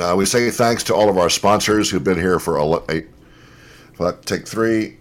[0.00, 3.08] Uh, we say thanks to all of our sponsors who've been here for a, eight.
[4.24, 4.96] take three.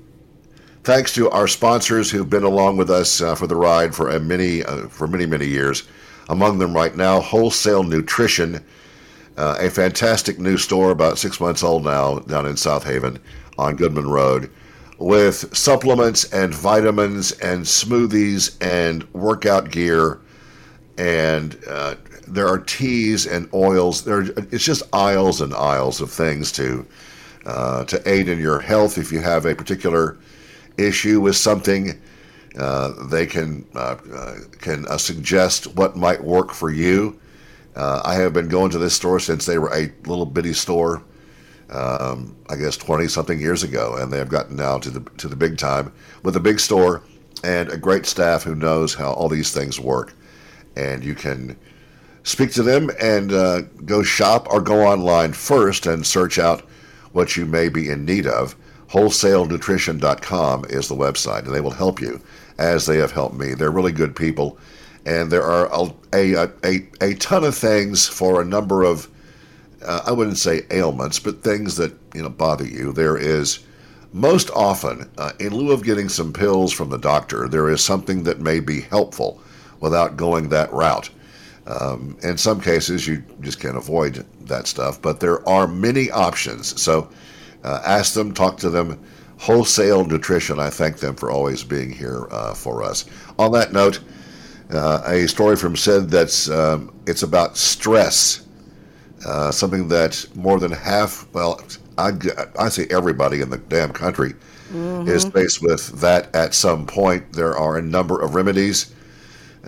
[0.83, 4.20] Thanks to our sponsors who've been along with us uh, for the ride for a
[4.20, 5.83] many uh, for many many years.
[6.29, 8.63] Among them, right now, Wholesale Nutrition,
[9.38, 13.20] uh, a fantastic new store about six months old now down in Southaven
[13.58, 14.52] on Goodman Road,
[15.00, 20.20] with supplements and vitamins and smoothies and workout gear
[20.98, 21.95] and uh,
[22.30, 24.03] there are teas and oils.
[24.03, 24.21] There,
[24.52, 26.85] it's just aisles and aisles of things to
[27.45, 28.97] uh, to aid in your health.
[28.97, 30.17] If you have a particular
[30.77, 31.99] issue with something,
[32.57, 37.20] uh, they can uh, uh, can uh, suggest what might work for you.
[37.75, 41.01] I have been going to this store since they were a little bitty store.
[41.70, 45.27] Um, I guess twenty something years ago, and they have gotten now to the to
[45.27, 47.03] the big time with a big store
[47.43, 50.13] and a great staff who knows how all these things work
[50.75, 51.57] and you can
[52.23, 56.61] speak to them and uh, go shop or go online first and search out
[57.11, 58.55] what you may be in need of.
[58.89, 62.20] WholesaleNutrition.com is the website, and they will help you
[62.57, 63.53] as they have helped me.
[63.53, 64.58] They're really good people,
[65.06, 69.08] and there are a, a, a, a ton of things for a number of,
[69.86, 72.92] uh, I wouldn't say ailments, but things that you know bother you.
[72.92, 73.59] There is
[74.11, 78.23] most often, uh, in lieu of getting some pills from the doctor, there is something
[78.23, 79.39] that may be helpful
[79.80, 81.11] without going that route.
[81.70, 86.81] Um, in some cases, you just can't avoid that stuff, but there are many options.
[86.81, 87.09] So
[87.64, 89.00] uh, ask them, talk to them.
[89.38, 93.06] Wholesale Nutrition, I thank them for always being here uh, for us.
[93.38, 94.02] On that note,
[94.72, 98.45] uh, a story from Syd that's um, it's about stress,
[99.26, 101.61] uh, something that more than half, well,
[101.98, 102.11] I,
[102.58, 104.33] I say everybody in the damn country
[104.72, 105.08] mm-hmm.
[105.08, 107.31] is faced with that at some point.
[107.31, 108.94] There are a number of remedies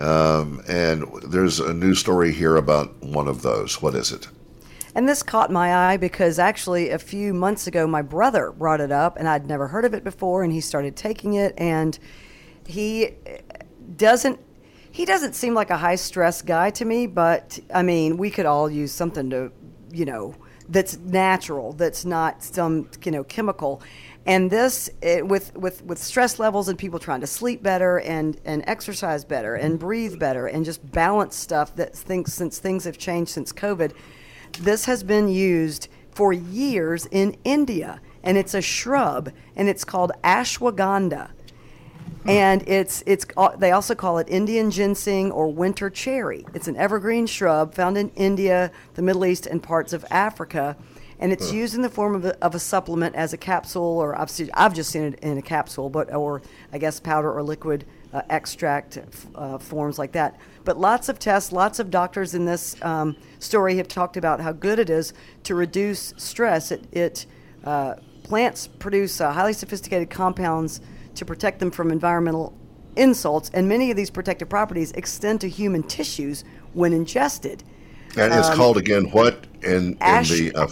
[0.02, 3.80] um, and there's a new story here about one of those.
[3.80, 4.28] What is it?
[4.94, 8.92] And this caught my eye because actually a few months ago, my brother brought it
[8.92, 11.98] up, and I'd never heard of it before, and he started taking it, and
[12.66, 13.14] he
[13.96, 14.38] doesn't.
[14.90, 18.44] He doesn't seem like a high stress guy to me, but I mean, we could
[18.44, 19.50] all use something to,
[19.90, 20.34] you know,
[20.68, 23.82] that's natural, that's not some, you know, chemical
[24.26, 28.40] and this it, with with with stress levels and people trying to sleep better and
[28.44, 32.98] and exercise better and breathe better and just balance stuff that things since things have
[32.98, 33.92] changed since covid
[34.60, 38.00] this has been used for years in india.
[38.24, 41.30] And it's a shrub and it's called ashwagandha
[42.26, 43.26] and it's it's
[43.58, 46.44] they also call it Indian ginseng or winter cherry.
[46.54, 50.76] It's an evergreen shrub found in India, the Middle East, and parts of Africa
[51.22, 54.18] and it's used in the form of a, of a supplement as a capsule, or
[54.18, 57.44] I've, seen, I've just seen it in a capsule, but or I guess powder or
[57.44, 58.98] liquid uh, extract
[59.36, 60.40] uh, forms like that.
[60.64, 64.50] But lots of tests, lots of doctors in this um, story have talked about how
[64.50, 66.72] good it is to reduce stress.
[66.72, 67.26] It, it
[67.62, 67.94] uh,
[68.24, 70.80] plants produce uh, highly sophisticated compounds
[71.14, 72.54] to protect them from environmental
[72.96, 77.64] insults, and many of these protective properties extend to human tissues when ingested.
[78.16, 80.68] And it's um, called again what in, in the uh,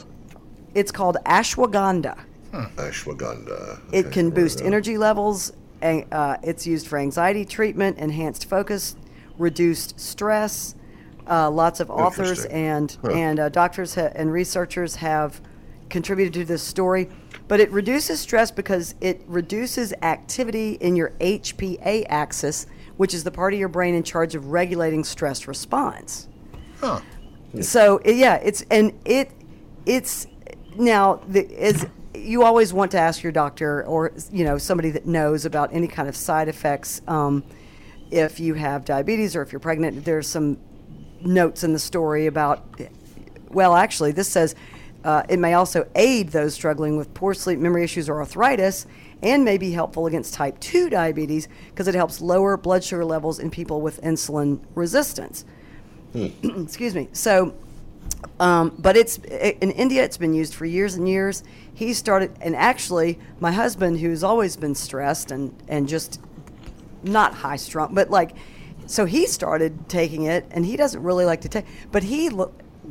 [0.74, 2.18] it's called ashwagandha.
[2.52, 2.66] Huh.
[2.76, 3.86] Ashwagandha.
[3.88, 3.98] Okay.
[3.98, 5.52] It can boost energy levels.
[5.82, 8.96] Uh, it's used for anxiety treatment, enhanced focus,
[9.38, 10.74] reduced stress.
[11.28, 13.12] Uh, lots of authors and huh.
[13.12, 15.40] and uh, doctors ha- and researchers have
[15.88, 17.08] contributed to this story.
[17.50, 23.32] But it reduces stress because it reduces activity in your HPA axis, which is the
[23.32, 26.28] part of your brain in charge of regulating stress response.
[26.78, 27.00] Huh.
[27.60, 29.32] So yeah, it's and it
[29.84, 30.28] it's
[30.76, 35.06] now, the, is you always want to ask your doctor or you know somebody that
[35.06, 37.02] knows about any kind of side effects.
[37.08, 37.42] Um,
[38.12, 40.56] if you have diabetes or if you're pregnant, there's some
[41.20, 42.64] notes in the story about.
[43.48, 44.54] Well, actually, this says
[45.04, 48.86] uh, it may also aid those struggling with poor sleep, memory issues, or arthritis,
[49.22, 53.38] and may be helpful against type 2 diabetes because it helps lower blood sugar levels
[53.38, 55.44] in people with insulin resistance.
[56.12, 56.28] Hmm.
[56.62, 57.08] Excuse me.
[57.12, 57.54] So,
[58.38, 60.02] um, but it's in India.
[60.02, 61.44] It's been used for years and years.
[61.72, 66.20] He started, and actually, my husband, who's always been stressed and and just
[67.02, 68.32] not high strung, but like,
[68.86, 72.28] so he started taking it, and he doesn't really like to take, but he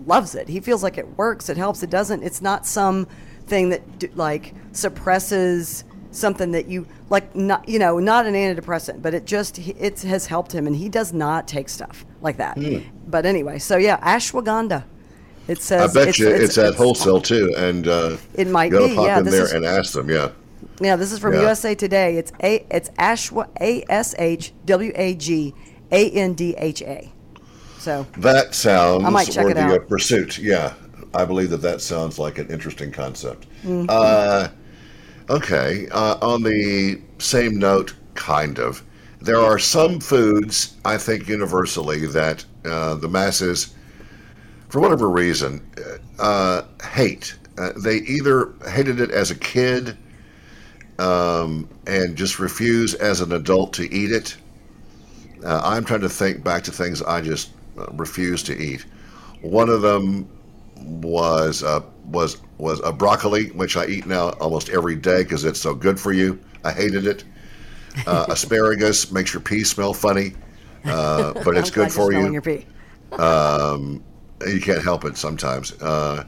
[0.06, 0.48] loves it.
[0.48, 1.50] He feels like it works.
[1.50, 1.84] It helps.
[1.84, 2.24] It doesn't.
[2.24, 3.08] It's not some
[3.46, 9.14] thing that like suppresses something that you like not you know not an antidepressant but
[9.14, 12.84] it just it has helped him and he does not take stuff like that mm.
[13.08, 14.84] but anyway so yeah ashwagandha
[15.50, 15.90] it says.
[15.90, 18.78] I bet it's, you it's, it's, at wholesale too, and uh, it might be.
[18.78, 20.08] Pop yeah, in there is, and ask them.
[20.08, 20.30] Yeah.
[20.80, 21.42] Yeah, this is from yeah.
[21.42, 22.18] USA Today.
[22.18, 25.56] It's a it's Ashwa A S H W A G
[25.92, 27.12] A N D H A.
[27.80, 29.88] So that sounds I might check worthy it out.
[29.88, 30.38] pursuit.
[30.38, 30.74] Yeah,
[31.14, 33.48] I believe that that sounds like an interesting concept.
[33.64, 33.86] Mm-hmm.
[33.88, 34.50] Uh,
[35.30, 35.88] okay.
[35.92, 38.84] Uh, on the same note, kind of,
[39.22, 43.74] there are some foods I think universally that uh, the masses,
[44.68, 45.66] for whatever reason,
[46.20, 47.36] uh, hate.
[47.58, 49.98] Uh, they either hated it as a kid
[51.00, 54.36] um, and just refuse as an adult to eat it.
[55.46, 57.52] Uh, I'm trying to think back to things I just
[57.94, 58.86] refuse to eat.
[59.42, 60.30] One of them
[60.76, 65.60] was uh, was was a broccoli, which I eat now almost every day because it's
[65.60, 66.40] so good for you.
[66.64, 67.24] I hated it.
[68.06, 70.34] Uh, asparagus makes your pee smell funny,
[70.86, 72.32] uh, but it's good for you.
[72.32, 72.66] Your pee.
[73.14, 74.04] um,
[74.48, 75.74] you can't help it sometimes.
[75.82, 76.26] Uh,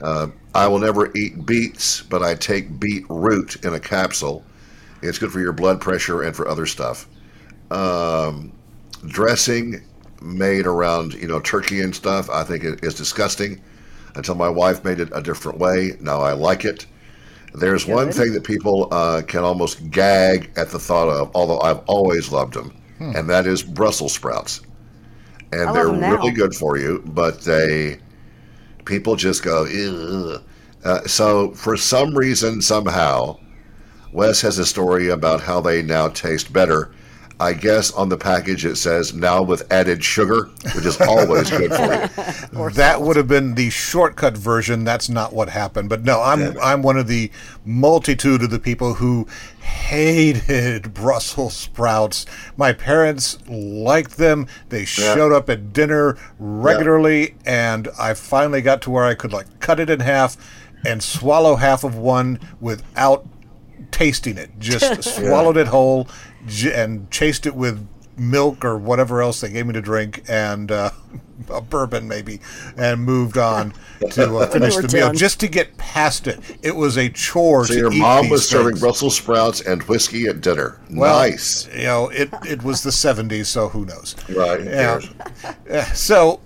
[0.00, 4.44] uh, I will never eat beets, but I take beet root in a capsule.
[5.00, 7.08] It's good for your blood pressure and for other stuff.
[7.70, 8.52] Um,
[9.06, 9.82] dressing
[10.22, 13.60] made around you know turkey and stuff, I think it is disgusting.
[14.14, 16.84] Until my wife made it a different way, now I like it.
[17.54, 17.94] There's Good.
[17.94, 22.30] one thing that people uh, can almost gag at the thought of, although I've always
[22.30, 23.16] loved them, hmm.
[23.16, 24.60] and that is Brussels sprouts.
[25.52, 27.98] And I they're really good for you, but they
[28.84, 29.66] people just go.
[30.84, 33.38] Uh, so for some reason, somehow,
[34.12, 36.92] Wes has a story about how they now taste better
[37.42, 40.44] I guess on the package it says now with added sugar,
[40.76, 42.70] which is always good for you.
[42.74, 44.84] that would have been the shortcut version.
[44.84, 45.88] That's not what happened.
[45.88, 46.54] But no, I'm yeah.
[46.62, 47.32] I'm one of the
[47.64, 49.26] multitude of the people who
[49.60, 52.26] hated Brussels sprouts.
[52.56, 54.46] My parents liked them.
[54.68, 54.84] They yeah.
[54.84, 57.74] showed up at dinner regularly, yeah.
[57.74, 60.36] and I finally got to where I could like cut it in half
[60.84, 63.26] and swallow half of one without
[63.92, 64.50] tasting it.
[64.58, 66.08] Just swallowed it whole
[66.74, 67.86] and chased it with
[68.16, 70.90] milk or whatever else they gave me to drink and uh,
[71.50, 72.40] a bourbon maybe
[72.76, 73.72] and moved on
[74.10, 76.38] to uh, finish the meal just to get past it.
[76.62, 78.62] It was a chore so your mom was things.
[78.62, 80.80] serving brussels sprouts and whiskey at dinner.
[80.90, 81.68] Well, nice.
[81.74, 84.14] you know it, it was the 70s so who knows?
[84.28, 85.84] Right yeah.
[85.92, 86.40] so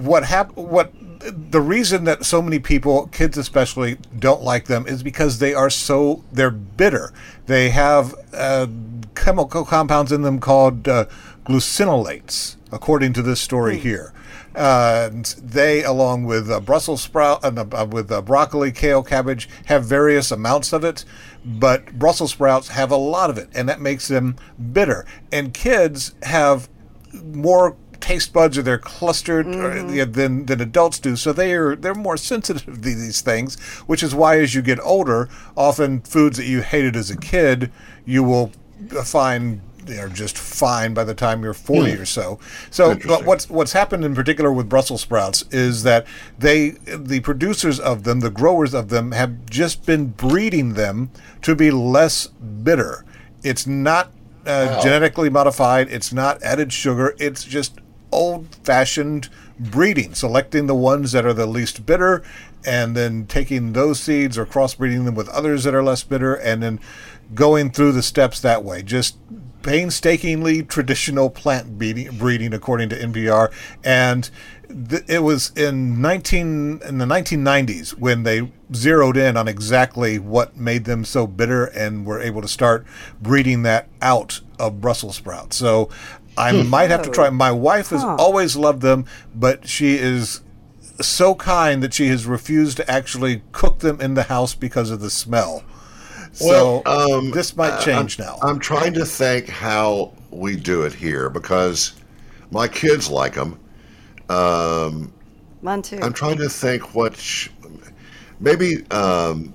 [0.00, 5.02] what happened what the reason that so many people, kids especially, don't like them is
[5.02, 7.12] because they are so they're bitter.
[7.46, 8.66] They have uh,
[9.14, 11.06] chemical compounds in them called uh,
[11.44, 13.82] glucosinolates, according to this story hmm.
[13.82, 14.12] here.
[14.54, 15.10] Uh,
[15.42, 20.30] they, along with uh, Brussels sprout, and uh, with uh, broccoli, kale, cabbage, have various
[20.30, 21.04] amounts of it,
[21.44, 24.36] but Brussels sprouts have a lot of it, and that makes them
[24.72, 25.04] bitter.
[25.30, 26.70] And kids have
[27.22, 30.12] more taste buds or they're clustered mm-hmm.
[30.12, 33.58] than than adults do, so they are they're more sensitive to these things.
[33.86, 37.72] Which is why, as you get older, often foods that you hated as a kid,
[38.04, 38.52] you will
[39.04, 42.00] find they're just fine by the time you're 40 mm.
[42.00, 42.38] or so.
[42.70, 46.06] So, but what's what's happened in particular with Brussels sprouts is that
[46.38, 51.10] they, the producers of them, the growers of them, have just been breeding them
[51.42, 53.04] to be less bitter.
[53.42, 54.12] It's not
[54.44, 54.80] uh, wow.
[54.82, 55.88] genetically modified.
[55.90, 57.14] It's not added sugar.
[57.18, 57.78] It's just
[58.12, 62.22] old fashioned breeding, selecting the ones that are the least bitter
[62.64, 66.62] and then taking those seeds or crossbreeding them with others that are less bitter and
[66.62, 66.80] then
[67.34, 68.82] going through the steps that way.
[68.82, 69.16] Just
[69.62, 73.52] painstakingly traditional plant breeding, according to NPR.
[73.82, 74.30] And
[75.08, 80.84] it was in 19 in the 1990s when they zeroed in on exactly what made
[80.84, 82.84] them so bitter and were able to start
[83.20, 85.56] breeding that out of Brussels sprouts.
[85.56, 85.88] So
[86.36, 86.68] I hmm.
[86.68, 87.30] might have to try.
[87.30, 88.16] My wife has huh.
[88.18, 90.42] always loved them, but she is
[91.00, 95.00] so kind that she has refused to actually cook them in the house because of
[95.00, 95.64] the smell.
[96.32, 98.38] So well, um, this might change I'm, now.
[98.42, 101.94] I'm trying to think how we do it here because
[102.50, 103.58] my kids like them.
[104.28, 105.12] Um,
[105.62, 105.98] Mine too.
[106.02, 107.48] I'm trying to think what sh-
[108.38, 109.54] maybe um,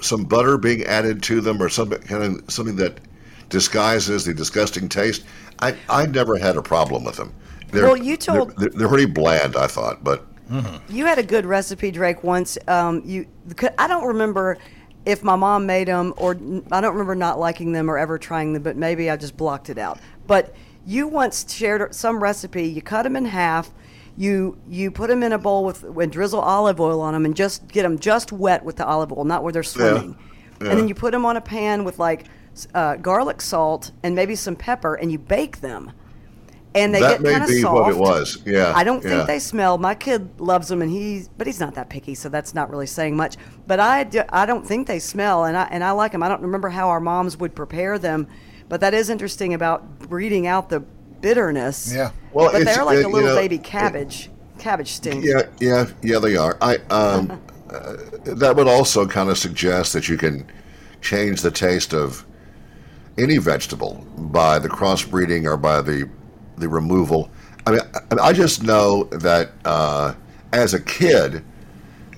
[0.00, 2.98] some butter being added to them or some kind of something that
[3.48, 5.24] disguises the disgusting taste.
[5.60, 7.34] I I never had a problem with them.
[7.70, 10.76] They're, well, you told they're, they're pretty bland, I thought, but mm-hmm.
[10.90, 12.24] you had a good recipe, Drake.
[12.24, 13.26] Once um, you,
[13.76, 14.56] I don't remember
[15.04, 16.32] if my mom made them or
[16.72, 19.70] I don't remember not liking them or ever trying them, but maybe I just blocked
[19.70, 19.98] it out.
[20.26, 20.54] But
[20.86, 22.64] you once shared some recipe.
[22.64, 23.70] You cut them in half.
[24.16, 27.36] You you put them in a bowl with and drizzle olive oil on them and
[27.36, 30.16] just get them just wet with the olive oil, not where they're swimming.
[30.18, 30.64] Yeah.
[30.64, 30.70] Yeah.
[30.70, 32.24] And then you put them on a pan with like
[32.74, 35.92] uh, garlic salt and maybe some pepper, and you bake them
[36.74, 37.74] and they that get kind of soft.
[37.74, 38.38] what it was.
[38.44, 39.10] Yeah, I don't yeah.
[39.10, 39.78] think they smell.
[39.78, 42.86] My kid loves them, and he's but he's not that picky, so that's not really
[42.86, 43.36] saying much.
[43.66, 46.22] But I, do, I don't think they smell, and I and I like them.
[46.22, 48.26] I don't remember how our moms would prepare them,
[48.68, 51.92] but that is interesting about breeding out the bitterness.
[51.92, 54.26] Yeah, well, but they're like a little you know, baby cabbage.
[54.26, 55.24] It, Cabbage stinks.
[55.24, 56.58] Yeah, yeah, yeah, they are.
[56.60, 60.50] I um, uh, that would also kind of suggest that you can
[61.00, 62.26] change the taste of
[63.18, 66.08] any vegetable by the crossbreeding or by the
[66.56, 67.30] the removal.
[67.66, 67.80] I mean,
[68.12, 70.14] I, I just know that uh,
[70.52, 71.44] as a kid,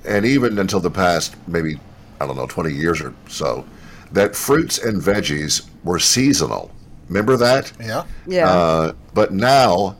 [0.06, 1.78] and even until the past maybe
[2.20, 3.64] I don't know twenty years or so,
[4.12, 6.70] that fruits and veggies were seasonal.
[7.08, 7.72] Remember that?
[7.80, 8.04] Yeah.
[8.26, 8.48] Yeah.
[8.48, 9.96] Uh, but now,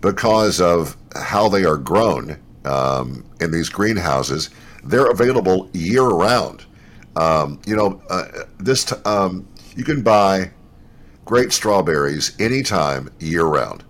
[0.00, 4.50] because of how they are grown um, in these greenhouses,
[4.84, 6.64] they're available year round.
[7.16, 8.26] Um, you know, uh,
[8.58, 10.50] this t- um, you can buy
[11.24, 13.84] great strawberries anytime year round.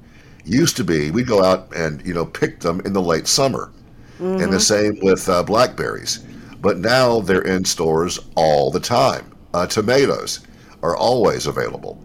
[0.45, 3.73] Used to be, we'd go out and you know pick them in the late summer,
[4.43, 6.25] and the same with uh, blackberries.
[6.61, 9.33] But now they're in stores all the time.
[9.55, 10.41] Uh, tomatoes
[10.83, 12.03] are always available.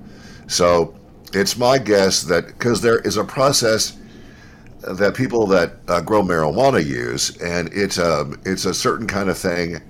[0.47, 0.95] So
[1.33, 3.97] it's my guess that because there is a process
[4.81, 9.37] that people that uh, grow marijuana use, and it's um, it's a certain kind of
[9.37, 9.81] thing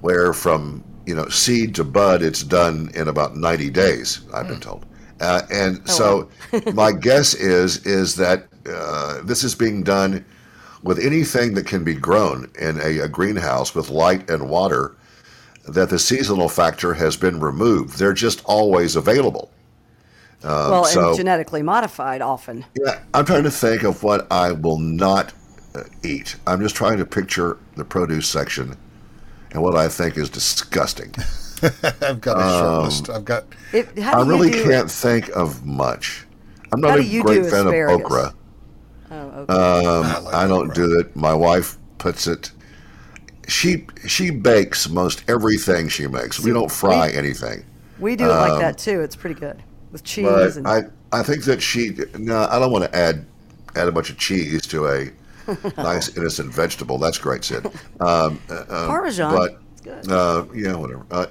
[0.00, 4.20] where from you know seed to bud, it's done in about ninety days.
[4.34, 4.84] I've been told,
[5.20, 6.28] uh, and so
[6.74, 10.24] my guess is is that uh, this is being done
[10.82, 14.96] with anything that can be grown in a, a greenhouse with light and water.
[15.68, 17.98] That the seasonal factor has been removed.
[17.98, 19.50] They're just always available.
[20.44, 22.64] well, so- and genetically modified often.
[22.80, 25.32] Yeah, I'm trying to think of what I will not
[25.74, 26.36] uh, eat.
[26.46, 28.76] I'm just trying to picture the produce section
[29.56, 31.14] and what I think is disgusting.
[32.02, 33.08] I've got a short list.
[33.08, 33.44] I've got.
[33.72, 36.26] If, how do I you really do can't think of much.
[36.72, 37.94] I'm not a great fan asparagus?
[37.94, 38.34] of okra.
[39.10, 39.52] Oh, okay.
[39.54, 40.74] Um, I like I don't okra.
[40.74, 41.16] do it.
[41.16, 42.52] My wife puts it.
[43.48, 46.38] She she bakes most everything she makes.
[46.38, 47.64] We don't fry anything.
[47.98, 49.00] we do it like that too.
[49.00, 52.72] It's pretty good with cheese um, and I, I think that she no, I don't
[52.72, 53.24] want to add
[53.74, 55.10] add a bunch of cheese to a
[55.76, 56.98] nice innocent vegetable.
[56.98, 57.66] That's great, Syd.
[58.00, 59.34] Um, uh, um, Parmesan.
[59.34, 61.06] but uh, yeah, whatever.
[61.10, 61.26] Uh,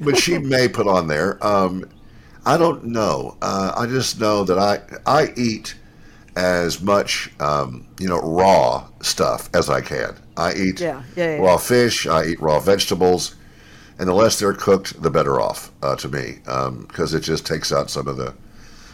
[0.00, 1.44] but she may put on there.
[1.44, 1.88] Um,
[2.46, 3.36] I don't know.
[3.40, 5.76] Uh, I just know that I I eat
[6.36, 10.16] as much um, you know raw stuff as I can.
[10.36, 12.06] I eat Yeah, yeah, yeah, raw fish.
[12.06, 13.36] I eat raw vegetables,
[13.98, 16.38] and the less they're cooked, the better off uh, to me
[16.88, 18.34] because it just takes out some of the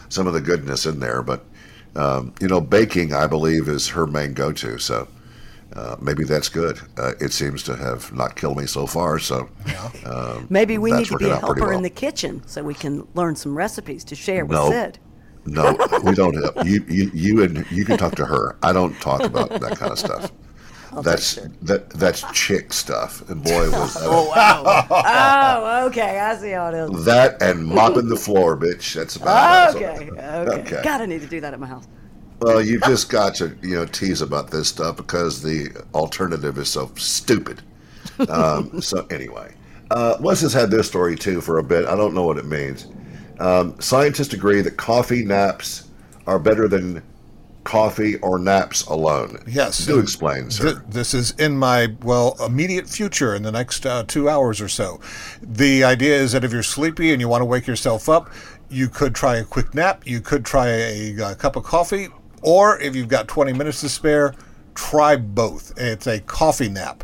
[0.09, 1.21] some of the goodness in there.
[1.21, 1.45] But
[1.95, 4.77] um, you know, baking, I believe, is her main go-to.
[4.77, 5.07] So
[5.73, 6.79] uh, maybe that's good.
[6.97, 9.19] Uh, it seems to have not killed me so far.
[9.19, 9.49] So
[10.05, 11.71] um, Maybe we need to be a helper well.
[11.71, 14.69] in the kitchen so we can learn some recipes to share with No.
[14.69, 14.99] Syd.
[15.45, 16.35] No, we don't.
[16.35, 18.57] Have, you, you, you, and you can talk to her.
[18.61, 20.31] I don't talk about that kind of stuff.
[21.01, 21.89] that's that.
[21.91, 23.27] That's chick stuff.
[23.29, 24.63] And boy, was that, Oh wow!
[24.91, 26.19] oh, okay.
[26.19, 27.05] I see how it is.
[27.05, 28.93] that and mopping the floor, bitch.
[28.93, 29.75] That's about.
[29.75, 30.59] Okay, okay.
[30.61, 30.81] Okay.
[30.83, 31.87] God, I need to do that at my house.
[32.41, 36.69] Well, you just got to you know tease about this stuff because the alternative is
[36.69, 37.61] so stupid.
[38.29, 39.53] Um, so anyway,
[39.91, 41.85] uh, Wes has had this story too for a bit.
[41.85, 42.87] I don't know what it means.
[43.39, 45.89] Um, scientists agree that coffee naps
[46.27, 47.01] are better than
[47.63, 49.37] coffee or naps alone.
[49.47, 49.85] Yes.
[49.85, 54.29] do explain, th- this is in my, well, immediate future in the next uh, two
[54.29, 54.99] hours or so.
[55.41, 58.31] The idea is that if you're sleepy and you want to wake yourself up,
[58.69, 62.07] you could try a quick nap, you could try a, uh cup of coffee,
[62.41, 64.33] or if you've got 20 minutes to spare,
[64.73, 65.73] try both.
[65.77, 67.03] It's a coffee nap.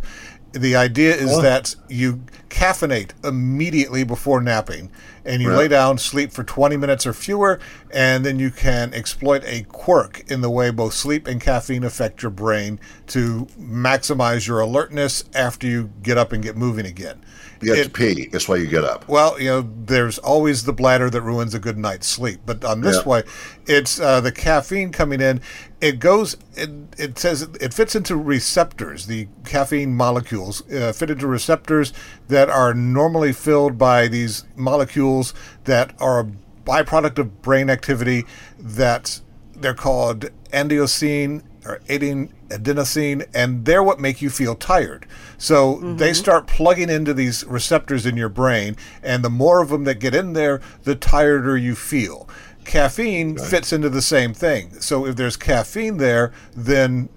[0.54, 4.90] The idea is that you caffeinate immediately before napping
[5.28, 5.58] and you Right.
[5.58, 7.60] lay down, sleep for 20 minutes or fewer,
[7.92, 12.24] and then you can exploit a quirk in the way both sleep and caffeine affect
[12.24, 17.18] your brain to maximize your alertness after you get up and get moving again.
[17.60, 18.30] You have It- to pee.
[18.32, 19.06] That's why you get up.
[19.08, 22.42] well, you know, there's always the bladder that ruins a good night's sleep.
[22.46, 23.10] But on this Yeah.
[23.10, 23.24] way,
[23.66, 25.42] it's uh, the caffeine coming in.
[25.82, 26.38] It goes.
[26.56, 29.08] It, it says it fits into receptors.
[29.08, 31.94] The caffeine molecules uh, fit into receptors
[32.28, 35.17] that are normally filled by these molecules
[35.66, 36.32] that are a
[36.66, 38.26] byproduct of brain activity.
[38.60, 39.22] That
[39.54, 45.06] they're called endiosine or adenosine, and they're what make you feel tired.
[45.38, 46.14] So they mm-hmm.
[46.14, 50.16] start plugging into these receptors in your brain, and the more of them that get
[50.16, 52.30] in there, the tireder you feel.
[52.64, 54.80] Caffeine fits into the same thing.
[54.82, 57.08] So if there's caffeine there, then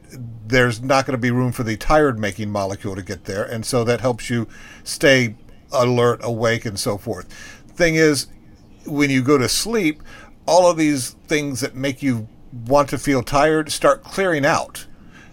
[0.46, 3.64] there's not going to be room for the tired making molecule to get there, and
[3.64, 4.48] so that helps you
[4.84, 5.36] stay
[5.72, 7.28] alert, awake, and so forth.
[7.80, 8.26] Thing is,
[8.84, 10.02] when you go to sleep,
[10.44, 12.28] all of these things that make you
[12.66, 14.86] want to feel tired start clearing out.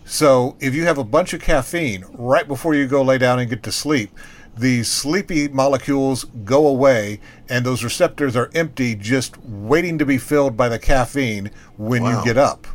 [0.06, 3.50] So if you have a bunch of caffeine right before you go lay down and
[3.50, 4.12] get to sleep,
[4.56, 10.56] these sleepy molecules go away and those receptors are empty, just waiting to be filled
[10.56, 12.20] by the caffeine when Wow.
[12.20, 12.66] you get up.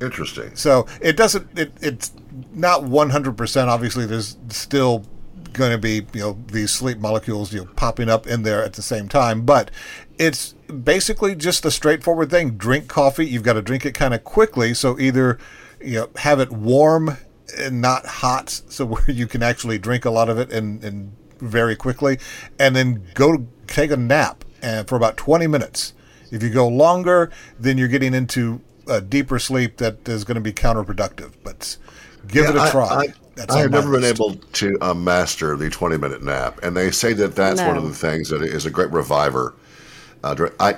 [0.00, 0.54] Interesting.
[0.54, 1.58] So it doesn't.
[1.58, 2.12] It, it's
[2.54, 3.36] not 100.
[3.36, 5.04] percent Obviously, there's still
[5.52, 8.74] going to be you know these sleep molecules you know popping up in there at
[8.74, 9.70] the same time, but
[10.18, 10.52] it's
[10.84, 12.52] basically just the straightforward thing.
[12.52, 13.26] Drink coffee.
[13.26, 14.74] You've got to drink it kind of quickly.
[14.74, 15.38] So either
[15.80, 17.16] you know have it warm
[17.58, 21.16] and not hot, so where you can actually drink a lot of it and, and
[21.38, 22.18] very quickly,
[22.58, 25.94] and then go take a nap and for about 20 minutes.
[26.30, 30.40] If you go longer, then you're getting into a deeper sleep that is going to
[30.40, 31.32] be counterproductive.
[31.42, 31.76] But
[32.28, 32.90] give Yeah, it a try.
[32.90, 36.22] I, That's I on have my never been able to uh, master the 20 minute
[36.22, 39.54] nap, and they say that that's one of the things that is a great reviver.
[40.22, 40.76] Uh, I,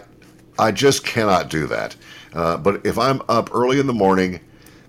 [0.58, 1.96] I just cannot do that.
[2.34, 4.40] Uh, but if I'm up early in the morning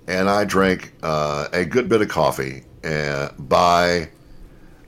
[0.07, 4.09] and I drink uh, a good bit of coffee, uh, by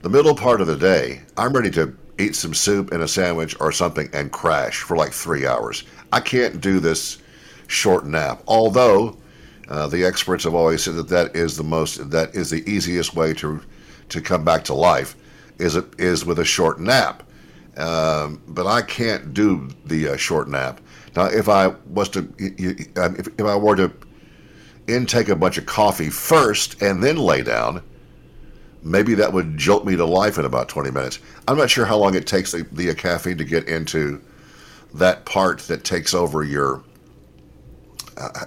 [0.02, 3.56] the middle part of the day, I'm ready to eat some soup and a sandwich
[3.60, 5.84] or something and crash for like three hours.
[6.12, 7.18] I can't do this
[7.66, 8.42] short nap.
[8.46, 9.16] Although
[9.68, 13.14] uh, the experts have always said that that is the most that is the easiest
[13.14, 13.60] way to
[14.08, 15.16] to come back to life
[15.58, 17.22] is it is with a short nap.
[17.76, 20.80] Um, but I can't do the uh, short nap.
[21.14, 23.92] Now, if I was to um, if, if I were to
[24.86, 27.82] intake a bunch of coffee first and then lay down,
[28.82, 31.18] maybe that would jolt me to life in about 20 minutes.
[31.48, 34.22] I'm not sure how long it takes the, the caffeine to get into
[34.94, 36.82] that part that takes over your,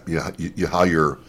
[0.08, 1.20] you know, you, you, how you're,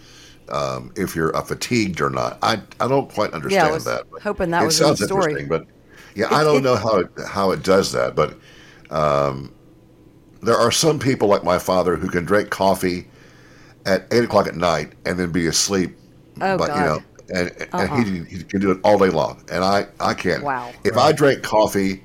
[0.49, 2.39] um, if you're uh, fatigued or not.
[2.43, 4.07] I, I don't quite understand was that.
[4.23, 5.33] hoping that it was sounds story.
[5.33, 5.67] interesting, but
[6.15, 8.17] yeah, I don't know how it, how it does that.
[8.17, 8.37] But
[8.91, 9.53] um,
[10.43, 13.07] there are some people like my father who can drink coffee
[13.87, 15.97] at eight o'clock at night and then be asleep.
[16.41, 16.87] Oh, but you God.
[16.87, 17.03] know,
[17.35, 18.03] and, and Uh-uh.
[18.03, 20.43] he, he can do it all day long, and I I can't.
[20.43, 20.73] Wow.
[20.85, 22.03] If I drink coffee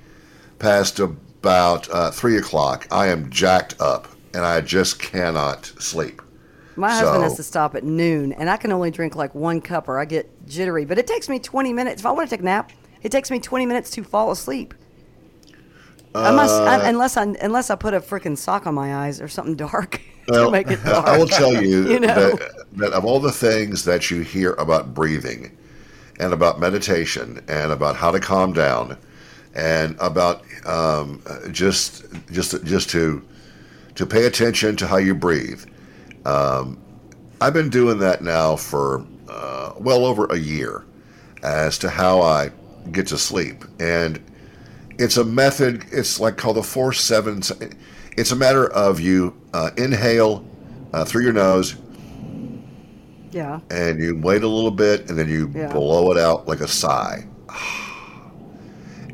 [0.59, 6.21] past about uh, three o'clock, I am jacked up, and I just cannot sleep.
[6.75, 9.87] My husband has to stop at noon, and I can only drink like one cup,
[9.87, 10.85] or I get jittery.
[10.85, 12.01] But it takes me 20 minutes.
[12.01, 14.73] If I want to take a nap, it takes me 20 minutes to fall asleep.
[16.13, 19.27] unless, Uh, I, unless I unless I put a freaking sock on my eyes or
[19.27, 21.05] something dark Well, to make it dark.
[21.07, 22.15] I will tell you, You know?
[22.15, 25.55] that, that of all the things that you hear about breathing
[26.19, 28.97] and about meditation and about how to calm down
[29.53, 33.21] and about um, just just just to
[33.95, 35.63] to pay attention to how you breathe.
[36.25, 36.77] Um,
[37.41, 40.83] I've been doing that now for uh, well over a year
[41.43, 42.51] as to how I
[42.91, 44.19] get to sleep and
[44.97, 45.85] it's a method.
[45.91, 47.41] It's like called the four seven.
[48.17, 50.45] It's a matter of you uh, inhale
[50.93, 51.75] uh, through your nose
[53.31, 53.59] yeah.
[53.69, 55.71] and you wait a little bit and then you Yeah.
[55.71, 57.27] blow it out like a sigh.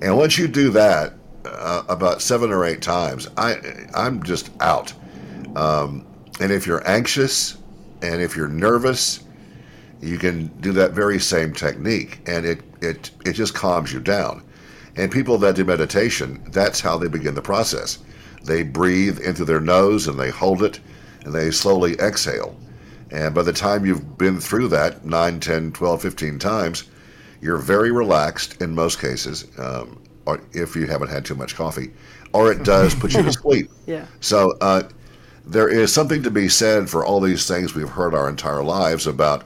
[0.04, 1.14] And once you do that
[1.46, 3.58] uh, about seven or eight times, I
[3.94, 4.92] I'm just out.
[5.56, 6.08] Um,
[6.40, 7.58] and if you're anxious
[8.02, 9.24] and if you're nervous,
[10.02, 14.44] you can do that very same technique, and it it it just calms you down.
[14.96, 18.00] And people that do meditation, that's how they begin the process.
[18.44, 20.80] They breathe into their nose and they hold it
[21.24, 22.56] and they slowly exhale.
[23.12, 26.86] And by the time you've been through that 9, 10, 12, 15 times,
[27.42, 31.92] you're very relaxed in most cases, um, or if you haven't had too much coffee,
[32.34, 33.70] or it does put you to sleep.
[33.86, 34.06] Yeah.
[34.22, 34.84] So uh,
[35.46, 39.08] there is something to be said for all these things we've heard our entire lives
[39.08, 39.46] about,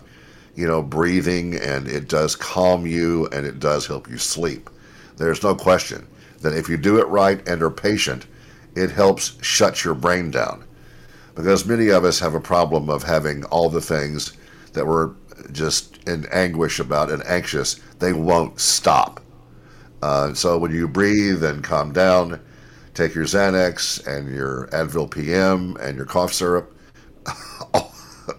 [0.55, 4.69] you know, breathing, and it does calm you and it does help you sleep.
[5.17, 6.07] There's no question
[6.41, 8.27] that if you do it right and are patient,
[8.75, 10.63] it helps shut your brain down.
[11.33, 14.33] Because many of us have a problem of having all the things
[14.73, 15.11] that we're
[15.51, 19.21] just in anguish about and anxious, they won't stop.
[20.01, 22.39] Uh, so when you breathe and calm down,
[22.95, 26.75] take your Xanax and your Advil PM and your cough syrup,
[27.73, 27.93] all,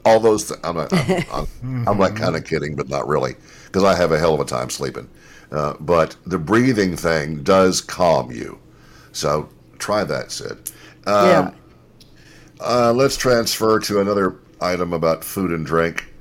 [0.05, 0.49] all those.
[0.49, 1.25] Th- I'm, not, I'm,
[1.63, 4.41] I'm, I'm like kind of kidding, but not really, because I have a hell of
[4.41, 5.09] a time sleeping.
[5.53, 8.59] Uh, but the breathing thing does calm you,
[9.13, 10.59] so try that, Syd.
[11.07, 11.51] Um, yeah.
[12.61, 16.13] uh, let's transfer to another item about food and drink.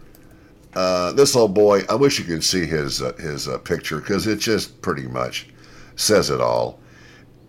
[0.75, 4.27] Uh, this old boy, I wish you could see his uh, his uh, picture because
[4.27, 5.47] it just pretty much
[5.95, 6.79] says it all.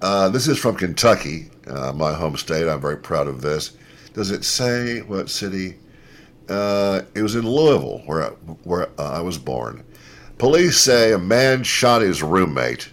[0.02, 2.68] Uh, this is from Kentucky, uh, my home state.
[2.68, 3.76] I'm very proud of this.
[4.12, 5.76] Does it say what city?
[6.48, 8.28] Uh, it was in Louisville, where I,
[8.64, 9.84] where uh, I was born.
[10.38, 12.90] Police say a man shot his roommate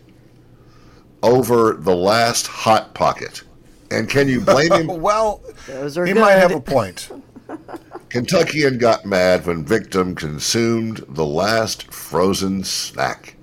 [1.21, 3.43] over the last hot pocket.
[3.91, 4.87] And can you blame him?
[5.01, 6.21] well, Those are he good.
[6.21, 7.09] might have a point.
[8.09, 13.35] Kentuckian got mad when victim consumed the last frozen snack.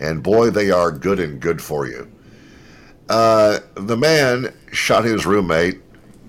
[0.00, 2.10] And boy, they are good and good for you.
[3.08, 5.80] Uh, the man shot his roommate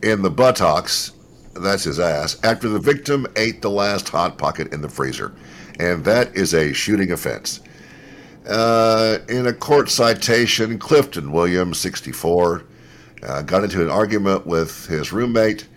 [0.03, 1.11] in the buttocks
[1.55, 5.33] that's his ass, after the victim ate the last Hot Pocket in the freezer.
[5.79, 7.61] And that is a shooting offense.
[8.47, 12.63] Uh, in a court citation, Clifton Williams, 64,
[13.23, 15.67] uh, got into an argument with his roommate,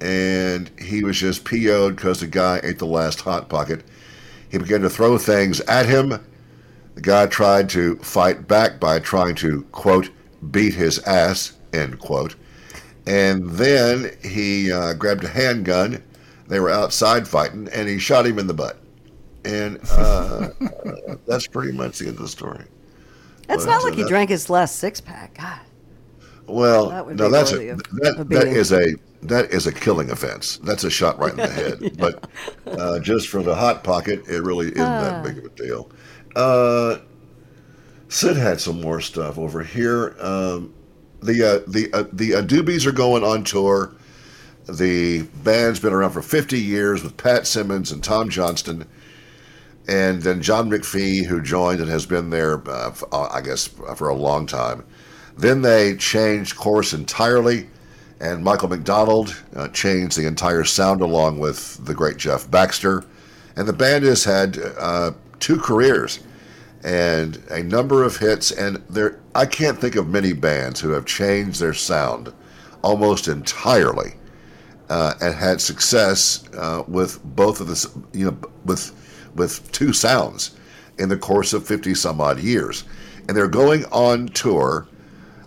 [0.00, 3.84] and he was just PO'd because the guy ate the last Hot Pocket.
[4.50, 6.08] He began to throw things at him.
[6.94, 10.10] The guy tried to fight back by trying to, quote,
[10.50, 12.34] beat his ass, end quote.
[13.06, 16.02] And then he uh, grabbed a handgun.
[16.48, 18.78] They were outside fighting, and he shot him in the butt.
[19.44, 20.50] And uh,
[21.26, 22.64] that's pretty much the end of the story.
[23.48, 25.34] It's not like he drank his last six pack.
[25.34, 25.60] God.
[26.46, 30.58] Well, no, that's a, that, that is a that is a killing offense.
[30.58, 31.78] That's a shot right in the head.
[31.80, 31.90] yeah.
[31.96, 32.28] But
[32.66, 35.90] uh, just for the hot pocket, it really isn't that big of a deal.
[36.34, 36.98] Uh,
[38.12, 40.14] Syd had some more stuff over here.
[40.20, 40.74] Um,
[41.22, 43.94] the uh, the uh, the Doobies are going on tour.
[44.68, 48.86] The band's been around for 50 years with Pat Simmons and Tom Johnston
[49.88, 54.14] and then John McFee, who joined and has been there, uh, I guess, for a
[54.14, 54.84] long time.
[55.36, 57.68] Then they changed course entirely,
[58.20, 63.04] and Michael McDonald uh, changed the entire sound along with the great Jeff Baxter.
[63.56, 66.20] And the band has had uh, two careers
[66.84, 68.50] and a number of hits.
[68.50, 72.32] And there, I can't think of many bands who have changed their sound
[72.82, 74.14] almost entirely
[74.88, 78.92] uh, and had success uh, with both of this, you know, with
[79.34, 80.56] with two sounds
[80.98, 82.84] in the course of 50 some odd years.
[83.26, 84.86] And they're going on tour.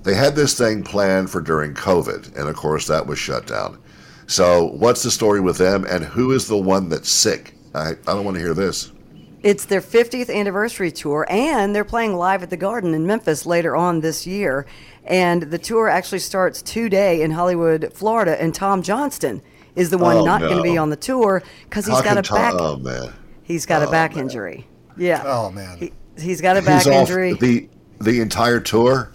[0.03, 3.79] They had this thing planned for during COVID, and of course, that was shut down.
[4.27, 7.53] So, what's the story with them, and who is the one that's sick?
[7.73, 8.91] I, I don't want to hear this.
[9.45, 13.75] It's their 50th anniversary tour, and they're playing live at the Garden in Memphis later
[13.75, 14.65] on this year.
[15.03, 19.43] And the tour actually starts today in Hollywood, Florida, and Tom Johnston
[19.75, 20.47] is the one oh, not no.
[20.47, 22.53] going to be on the tour because he's How got a Tom, back.
[22.57, 23.13] Oh man!
[23.43, 24.67] He's got oh, a back injury.
[24.97, 25.21] Yeah.
[25.23, 25.77] Oh man.
[25.77, 27.33] He, has got a back he's injury.
[27.33, 29.11] the the entire tour.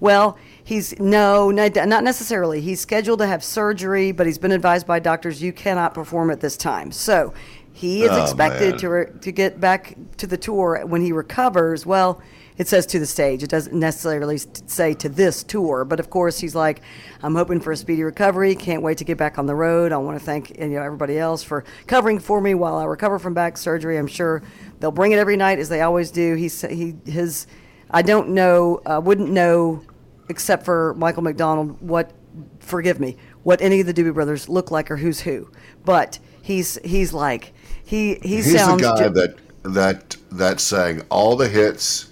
[0.00, 2.62] Well, he's no, not necessarily.
[2.62, 6.40] He's scheduled to have surgery, but he's been advised by doctors you cannot perform at
[6.40, 6.92] this time.
[6.92, 7.34] So
[7.76, 8.78] he is oh, expected man.
[8.78, 11.84] to re, to get back to the tour when he recovers.
[11.84, 12.22] Well,
[12.56, 13.42] it says to the stage.
[13.42, 16.80] It doesn't necessarily say to this tour, but of course he's like,
[17.22, 18.54] I'm hoping for a speedy recovery.
[18.54, 19.92] Can't wait to get back on the road.
[19.92, 23.18] I want to thank you know everybody else for covering for me while I recover
[23.18, 23.98] from back surgery.
[23.98, 24.42] I'm sure
[24.80, 26.34] they'll bring it every night as they always do.
[26.34, 27.46] He's he his
[27.90, 29.82] I don't know uh, wouldn't know
[30.30, 32.10] except for Michael McDonald what
[32.58, 35.50] forgive me what any of the Doobie Brothers look like or who's who,
[35.84, 37.52] but he's he's like
[37.86, 42.10] he he he's sounds the guy ju- that that that sang all the hits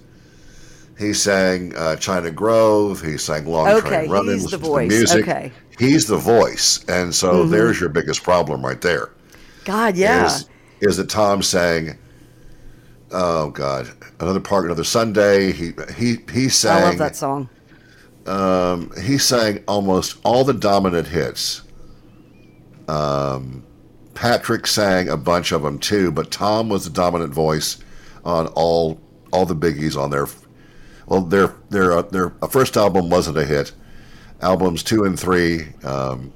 [0.98, 3.02] he sang uh, China Grove.
[3.02, 4.34] He sang Long okay, Train Running.
[4.34, 4.90] He's the voice.
[4.90, 5.28] The music.
[5.28, 5.52] Okay.
[5.78, 7.50] He's the voice, and so mm-hmm.
[7.50, 9.10] there's your biggest problem right there.
[9.64, 10.26] God, yeah.
[10.26, 10.48] Is,
[10.80, 11.98] is that Tom sang?
[13.10, 15.50] Oh God, another Park, another Sunday.
[15.52, 16.82] He he he sang.
[16.82, 17.48] I love that song.
[18.26, 21.62] Um, he sang almost all the dominant hits.
[22.86, 23.64] Um,
[24.14, 27.78] Patrick sang a bunch of them too, but Tom was the dominant voice
[28.24, 29.00] on all
[29.32, 30.26] all the biggies on their
[31.06, 33.72] well, their their uh, their first album wasn't a hit.
[34.40, 36.32] Albums two and three um,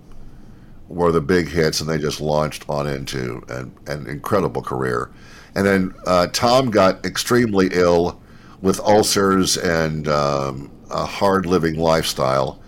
[0.88, 5.11] were the big hits, and they just launched on into an, an incredible career.
[5.55, 8.21] And then uh, Tom got extremely ill
[8.61, 12.61] with ulcers and um, a hard living lifestyle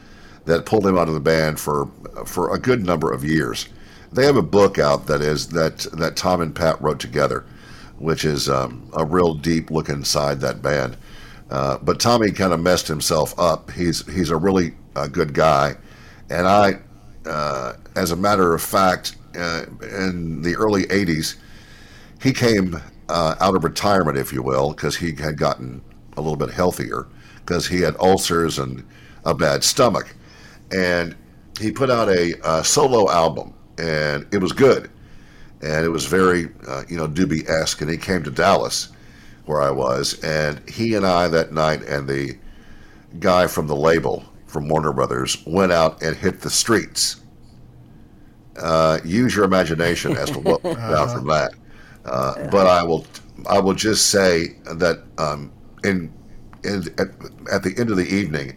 [0.44, 1.88] that pulled him out of the band for
[2.27, 3.68] for a good number of years.
[4.12, 7.44] They have a book out that is that that Tom and Pat wrote together,
[7.99, 10.96] which is um, a real deep look inside that band.
[11.51, 13.70] Uh, but Tommy kind of messed himself up.
[13.70, 15.77] He's he's a really uh, good guy,
[16.29, 16.79] and I,
[17.27, 21.37] uh, as a matter of fact, uh, in the early '80s,
[22.23, 25.83] he came uh, out of retirement, if you will, because he had gotten
[26.16, 27.07] a little bit healthier
[27.44, 28.87] because he had ulcers and
[29.25, 30.14] a bad stomach,
[30.70, 31.16] and
[31.59, 34.90] he put out a, a solo album, and it was good,
[35.62, 36.48] and it was very
[36.88, 38.90] you know Doobie esque, and he came to Dallas
[39.46, 42.38] where I was, and he and I that night and the
[43.18, 47.20] guy from the label from Warner Brothers went out and hit the streets.
[48.56, 51.52] Uh, use your imagination as to what went down from that.
[52.04, 53.06] Uh, but I will,
[53.48, 55.52] I will just say that um,
[55.84, 56.12] in,
[56.64, 57.08] in at,
[57.52, 58.56] at, the end of the evening,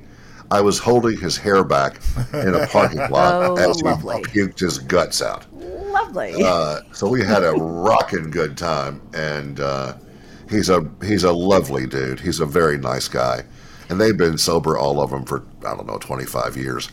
[0.53, 1.99] I was holding his hair back
[2.31, 4.21] in a parking lot oh, as lovely.
[4.21, 5.51] puked his guts out.
[5.51, 6.35] Lovely.
[6.43, 9.95] Uh, so we had a rocking good time, and uh,
[10.47, 12.19] he's a he's a lovely dude.
[12.19, 13.43] He's a very nice guy,
[13.89, 16.89] and they've been sober all of them for I don't know 25 years.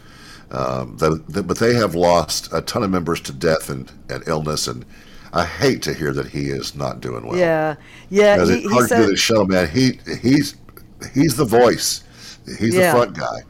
[0.52, 4.26] Um, the, the, but they have lost a ton of members to death and, and
[4.26, 4.86] illness, and
[5.34, 7.38] I hate to hear that he is not doing well.
[7.38, 7.76] Yeah,
[8.08, 8.36] yeah.
[8.36, 9.68] Because He, it's he hard to do the show, man.
[9.68, 10.56] He he's
[11.12, 12.04] he's the voice.
[12.58, 12.92] He's Yeah.
[12.92, 13.42] the front guy.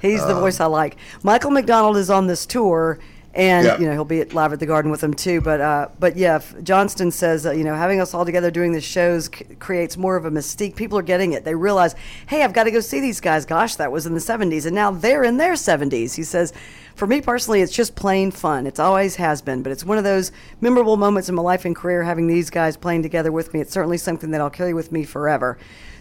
[0.00, 0.96] He's the voice I like.
[1.22, 2.98] Michael McDonald is on this tour.
[3.32, 3.78] And Yeah.
[3.78, 6.16] you know he'll be at live at the Garden with them too, but uh, but
[6.16, 9.96] yeah, Johnston says uh, you know having us all together doing the shows c- creates
[9.96, 10.74] more of a mystique.
[10.74, 11.44] People are getting it.
[11.44, 11.94] They realize,
[12.26, 13.46] hey, I've got to go see these guys.
[13.46, 16.16] Gosh, that was in the '70s, and now they're in their 70s.
[16.16, 16.52] He says,
[16.96, 18.66] for me personally, it's just plain fun.
[18.66, 21.76] It's always has been, but it's one of those memorable moments in my life and
[21.76, 23.60] career having these guys playing together with me.
[23.60, 25.56] It's certainly something that I'll carry with me forever.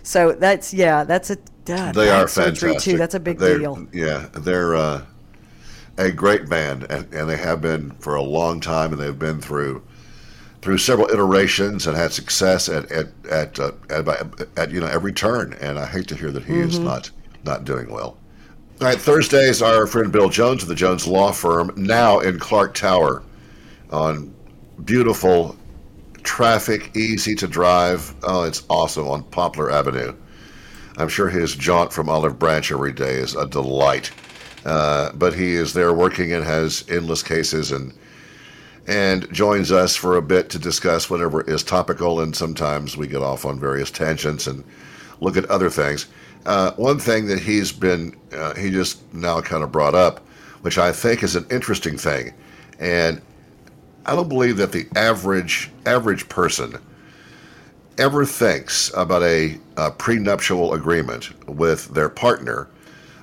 [0.10, 1.38] So that's yeah, that's a
[1.72, 2.80] uh, They are fantastic.
[2.80, 2.98] too.
[2.98, 3.88] That's a big They're- deal.
[3.94, 5.04] Yeah, they're uh,
[6.00, 9.40] a great band, and, and they have been for a long time, and they've been
[9.40, 9.84] through
[10.64, 14.08] through several iterations and had success at at at, uh, at,
[14.58, 15.54] at you know every turn.
[15.62, 16.70] And I hate to hear that he Mm-hmm.
[16.70, 17.12] is not
[17.44, 18.18] not doing well.
[18.82, 22.40] All right, Thursday is our friend Bill Jones of the Jones Law Firm, now in
[22.40, 23.22] Clark Tower,
[23.92, 24.34] on
[24.86, 25.56] beautiful
[26.24, 28.14] traffic, easy to drive.
[28.24, 30.16] Oh, it's awesome on Poplar Avenue.
[30.98, 34.12] I'm sure his jaunt from Olive Branch every day is a delight.
[34.66, 37.94] Uh, but he is there working and has endless cases and
[38.88, 42.20] and joins us for a bit to discuss whatever is topical.
[42.22, 44.64] And sometimes we get off on various tangents and
[45.22, 46.08] look at other things.
[46.46, 50.26] Uh, one thing that he's been uh, he just now kind of brought up,
[50.62, 52.34] which I think is an interesting thing,
[52.80, 53.22] and
[54.06, 56.76] I don't believe that the average average person
[57.98, 62.70] ever thinks about a, a prenuptial agreement with their partner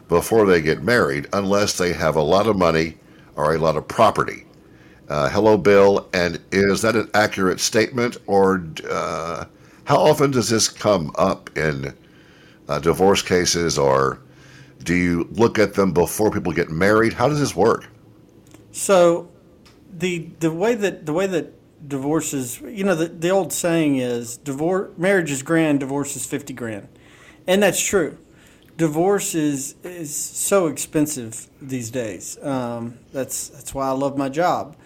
[0.08, 2.96] before they get married unless they have a lot of money
[3.36, 4.44] or a lot of property.
[5.08, 6.08] Uh, hello, Bill.
[6.12, 9.44] And is that an accurate statement, or uh,
[9.84, 11.94] how often does this come up in
[12.68, 14.20] uh, divorce cases, or
[14.82, 17.12] do you look at them before people get married?
[17.12, 17.86] How does this work?
[18.72, 19.28] So,
[19.98, 21.52] the the way that the way that
[21.88, 26.26] divorce is, you know, the, the old saying is divorce marriage is grand, divorce is
[26.26, 26.88] fifty grand,
[27.46, 28.18] and that's true.
[28.76, 32.38] Divorce is is so expensive these days.
[32.42, 34.76] Um, that's that's why I love my job.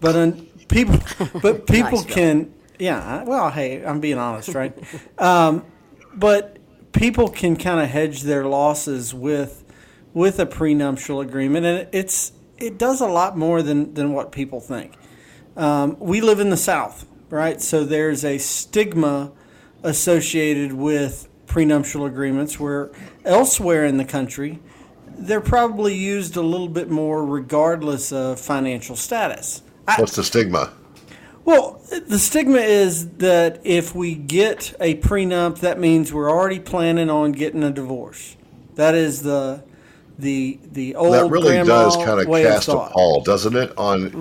[0.00, 0.98] But un, people,
[1.42, 3.22] but people Nice, can, yeah.
[3.24, 4.76] Well, hey, I'm being honest, right?
[5.18, 5.64] um,
[6.14, 6.58] but
[6.92, 9.64] people can kind of hedge their losses with
[10.14, 14.60] with a prenuptial agreement, and it's it does a lot more than than what people
[14.60, 14.94] think.
[15.56, 17.60] Um, we live in the South, right?
[17.60, 19.32] So there's a stigma
[19.82, 22.90] associated with prenuptial agreements, where
[23.24, 24.60] elsewhere in the country,
[25.06, 29.62] they're probably used a little bit more, regardless of financial status.
[29.86, 30.72] I, What's the stigma?
[31.44, 37.10] well, the stigma is that if we get a prenup, that means we're already planning
[37.10, 38.36] on getting a divorce.
[38.74, 39.62] That is the
[40.18, 44.16] the the old that really does kind of cast of a pall, doesn't it, on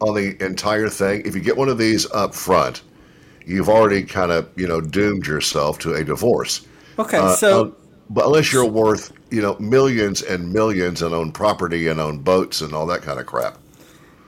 [0.00, 1.22] on the entire thing?
[1.24, 2.82] If you get one of these up front,
[3.46, 6.66] you've already kind of you know doomed yourself to a divorce.
[6.98, 7.70] Okay, Uh, so uh,
[8.10, 12.60] but unless you're worth you know millions and millions and own property and own boats
[12.62, 13.58] and all that kind of crap.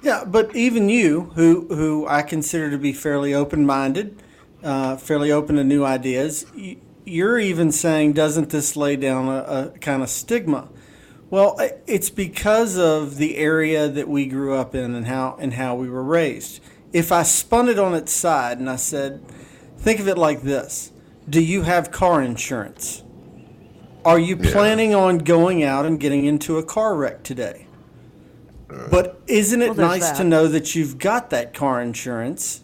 [0.01, 4.23] Yeah, but even you, who who I consider to be fairly open minded,
[4.63, 9.73] uh, fairly open to new ideas, y- you're even saying, doesn't this lay down a,
[9.75, 10.69] a kind of stigma?
[11.31, 15.75] Well, it's because of the area that we grew up in and how and how
[15.75, 16.61] we were raised.
[16.93, 19.23] If I spun it on its side and I said,
[19.77, 20.91] think of it like this:
[21.29, 23.03] Do you have car insurance?
[24.05, 24.53] Are you Yeah.
[24.53, 27.67] planning on going out and getting into a car wreck today?
[28.71, 28.89] Uh.
[28.91, 32.63] But isn't it Well, there's nice to know that you've got that car insurance?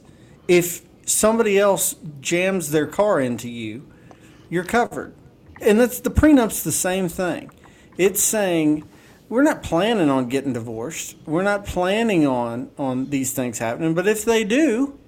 [0.49, 3.87] If somebody else jams their car into you,
[4.49, 5.13] you're covered.
[5.61, 7.51] And that's the prenup's the same thing.
[7.97, 8.89] It's saying
[9.29, 11.17] we're not planning on getting divorced.
[11.27, 14.99] We're not planning on on these things happening, but if they do,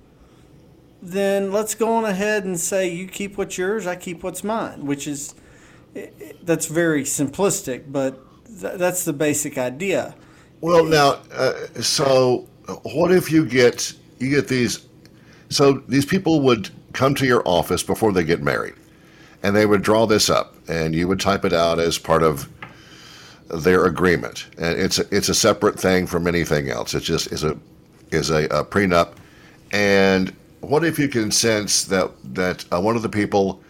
[1.03, 4.87] then let's go on ahead and say you keep what's yours, I keep what's mine,
[4.87, 5.35] which is
[6.43, 8.19] that's very simplistic, but
[8.61, 10.15] th- that's the basic idea.
[10.61, 12.49] Well, now, uh, so
[12.83, 14.87] what if you get you get these?
[15.49, 18.75] So these people would come to your office before they get married,
[19.43, 22.49] and they would draw this up, and you would type it out as part of
[23.49, 26.95] their agreement, and it's a, it's a separate thing from anything else.
[26.95, 27.57] It just is a
[28.11, 29.15] is a, a prenup,
[29.73, 33.61] and what if you can sense that that uh, one of the people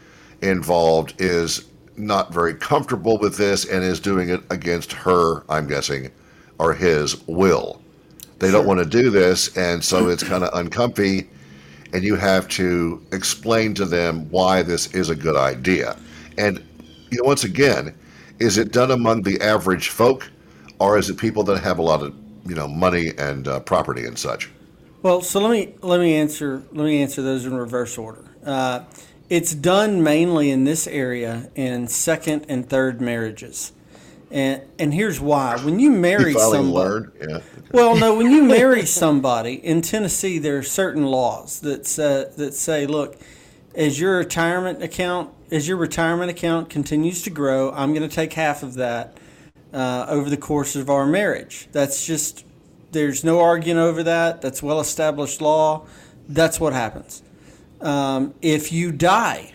[0.43, 6.11] involved is not very comfortable with this and is doing it against her, I'm guessing,
[6.59, 7.81] or his will.
[8.39, 11.29] They don't want to do this, and so it's kind of uncomfy,
[11.93, 15.97] and you have to explain to them why this is a good idea.
[16.37, 16.63] And
[17.11, 17.95] you know, once again,
[18.39, 20.31] is it done among the average folk,
[20.79, 22.15] or is it people that have a lot of
[22.47, 24.51] you know money and uh, property and such?
[25.03, 28.25] Well, so let me let me answer let me answer those in reverse order.
[28.45, 28.85] Uh,
[29.29, 33.73] it's done mainly in this area in second and third marriages.
[34.31, 35.57] And and here's why.
[35.57, 37.07] When you marry You somebody?
[37.21, 37.41] Yeah.
[37.73, 42.55] Well, no, when you marry somebody in Tennessee there are certain laws that say, that
[42.55, 43.17] say, look,
[43.75, 48.33] as your retirement account as your retirement account continues to grow, I'm going to take
[48.33, 49.19] half of that
[49.73, 51.69] uh, over the course of our marriage.
[51.73, 52.45] That's just
[52.93, 54.43] there's no arguing over that.
[54.43, 55.87] That's well established law.
[56.29, 57.23] That's what happens.
[57.81, 59.53] Um, if you die,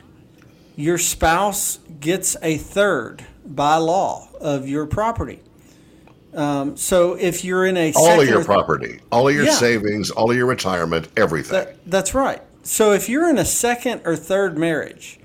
[0.75, 5.41] your spouse gets a third by law of your property.
[6.34, 9.51] Um, so if you're in a All of your property, all of your Yeah.
[9.51, 11.51] savings, all of your retirement, everything.
[11.51, 12.41] that, that's right.
[12.63, 15.19] So if you're in a second or third marriage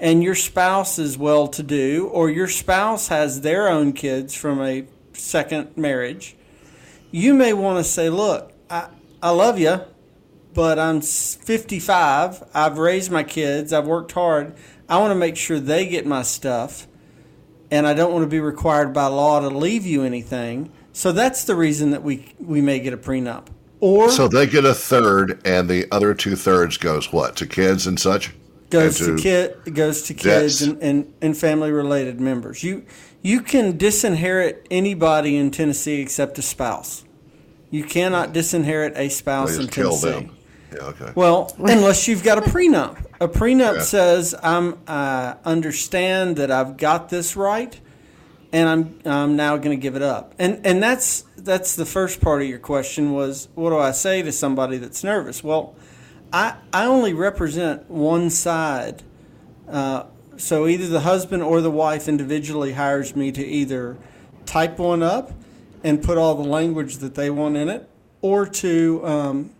[0.00, 4.60] and your spouse is well to do, or your spouse has their own kids from
[4.60, 6.36] a second marriage,
[7.10, 8.88] you may want to say, Look, I,
[9.22, 9.80] I love you,
[10.54, 12.44] but I'm 55.
[12.54, 13.72] I've raised my kids.
[13.72, 14.54] I've worked hard.
[14.88, 16.86] I want to make sure they get my stuff,
[17.70, 20.70] and I don't want to be required by law to leave you anything.
[20.92, 23.48] So that's the reason that we, we may get a prenup.
[23.80, 27.86] Or so they get a third, and the other two thirds goes what to kids
[27.86, 28.32] and such.
[28.70, 32.62] Goes And to kid goes to kids and, and, and family related members.
[32.62, 32.84] You
[33.22, 37.04] you can disinherit anybody in Tennessee except a spouse.
[37.70, 40.10] You cannot disinherit a spouse in Tennessee.
[40.10, 40.36] them.
[40.72, 40.82] Yeah.
[40.82, 41.12] Okay.
[41.14, 43.04] Well, unless you've got a prenup.
[43.20, 43.82] A prenup Yeah.
[43.82, 47.78] says I'm I understand that I've got this right,
[48.52, 50.34] and I'm I'm now going to give it up.
[50.38, 54.22] And and that's that's the first part of your question was what do I say
[54.22, 55.42] to somebody that's nervous?
[55.42, 55.74] Well,
[56.32, 59.02] I I only represent one side.
[59.68, 60.04] Uh,
[60.36, 63.96] so either the husband or the wife individually hires me to either
[64.44, 65.32] type one up
[65.82, 67.88] and put all the language that they want in it,
[68.20, 69.50] or to um,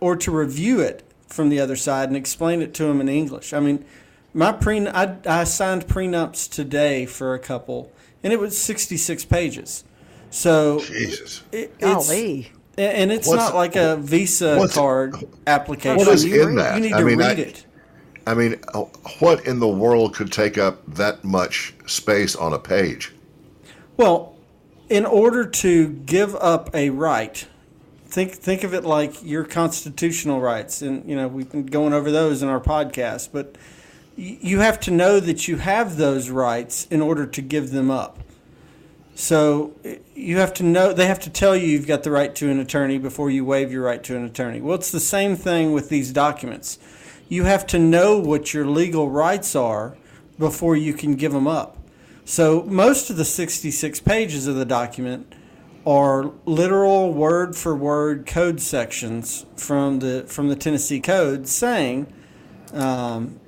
[0.00, 3.52] or to review it from the other side and explain it to them in English.
[3.52, 3.84] I mean,
[4.32, 9.84] my pre I, I signed prenups today for a couple, and it was 66 pages.
[10.30, 11.42] So Jesus.
[11.52, 12.52] it, it's Golly.
[12.78, 15.14] And it's What's- not like a Visa card
[15.46, 15.96] application.
[15.98, 16.74] what is you, in that?
[16.76, 17.66] you need I to mean, read I- it.
[18.28, 18.56] I mean,
[19.20, 23.12] what in the world could take up that much space on a page?
[23.96, 24.34] Well,
[24.88, 27.46] in order to give up a right,
[28.08, 32.10] think think of it like your constitutional rights, and you know we've been going over
[32.10, 33.28] those in our podcast.
[33.32, 33.56] But
[34.16, 38.18] you have to know that you have those rights in order to give them up.
[39.18, 39.72] So
[40.14, 42.60] you have to know they have to tell you you've got the right to an
[42.60, 44.60] attorney before you waive your right to an attorney.
[44.60, 46.78] Well, it's the same thing with these documents.
[47.26, 49.96] You have to know what your legal rights are
[50.38, 51.78] before you can give them up.
[52.26, 55.34] So most of the 66 pages of the document
[55.86, 62.12] are literal word for word code sections from the from the Tennessee Code saying
[62.74, 63.40] um,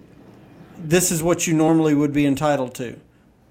[0.78, 2.98] this is what you normally would be entitled to.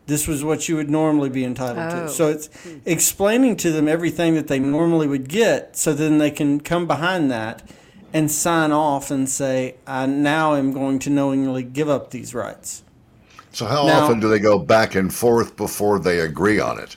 [0.08, 2.04] This was what you would normally be entitled Oh.
[2.08, 2.10] to.
[2.10, 2.50] So it's
[2.86, 7.30] explaining to them everything that they normally would get so then they can come behind
[7.30, 7.62] that
[8.13, 12.84] and sign off and say, I now am going to knowingly give up these rights.
[13.52, 16.96] So how Now- often do they go back and forth before they agree on it?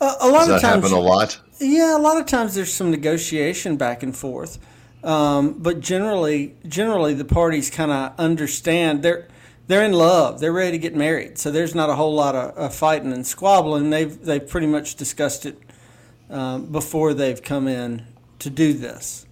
[0.00, 1.38] A, a lot Does of that times, happen a lot?
[1.60, 4.58] Yeah, a lot of times there's some negotiation back and forth,
[5.02, 9.26] um, but generally, generally the parties kind of understand they're
[9.68, 12.56] they're in love, they're ready to get married, so there's not a whole lot of,
[12.56, 13.90] of fighting and squabbling.
[13.90, 15.58] They've they've pretty much discussed it
[16.30, 18.06] um, before they've come in
[18.40, 19.26] to do this.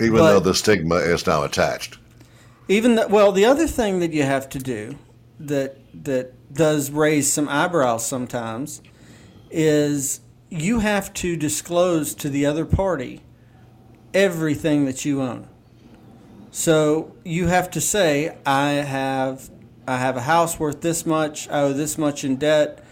[0.00, 1.98] Even but- though the stigma is now attached.
[2.68, 4.96] Even the, well, the other thing that you have to do
[5.40, 8.80] that that does raise some eyebrows sometimes
[9.50, 13.20] is you have to disclose to the other party
[14.14, 15.48] everything that you own.
[16.50, 19.50] So you have to say, I have
[19.86, 21.48] I have a house worth this much.
[21.48, 22.84] I owe this much in debt.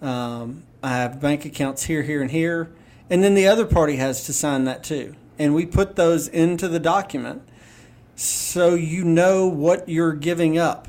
[0.00, 2.70] Um, I have bank accounts here, here, and here,
[3.10, 5.16] and then the other party has to sign that too.
[5.38, 7.42] And we put those into the document
[8.14, 10.88] so you know what you're giving up.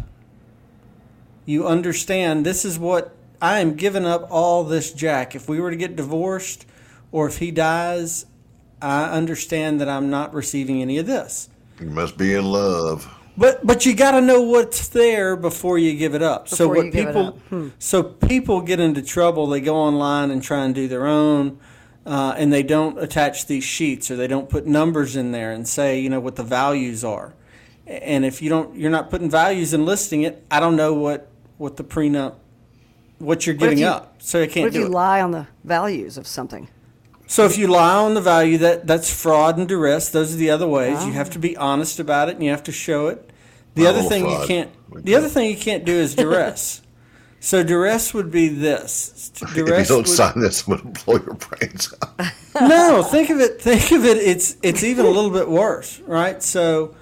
[1.46, 5.36] You understand this is what I am giving up all this jack.
[5.36, 6.66] If we were to get divorced
[7.12, 8.26] or if he dies,
[8.82, 11.50] I understand that I'm not receiving any of this.
[11.80, 13.08] You must be in love.
[13.38, 16.48] But but you got to know what's there before you give it up.
[16.50, 17.32] so what you give it people.
[17.50, 17.70] Hmm.
[17.80, 19.46] so people get into trouble.
[19.48, 21.60] They go online and try and do their own,
[22.06, 25.68] uh, and they don't attach these sheets or they don't put numbers in there and
[25.68, 27.34] say you know what the values are.
[27.86, 30.44] And if you don't, you're not putting values and listing it.
[30.50, 32.36] I don't know what what the prenup
[33.20, 34.16] what you're giving you- up.
[34.20, 34.92] So I can't What if do you it.
[34.92, 36.68] lie on the values of something?
[37.28, 40.10] So if you lie on the value, that that's fraud and duress.
[40.10, 41.06] Those are the other ways.
[41.06, 43.30] You have to be honest about it, and you have to show it.
[43.76, 44.72] The Well, other thing you can't.
[45.06, 46.82] The other thing you can't do is duress.
[47.40, 49.14] so duress would be this.
[49.42, 52.32] If you don't would- sign this, I'm going to blow your brains out.
[52.70, 53.62] no, think of it.
[53.62, 54.18] Think of it.
[54.18, 56.42] It's it's even a little bit worse, right?
[56.42, 56.96] So,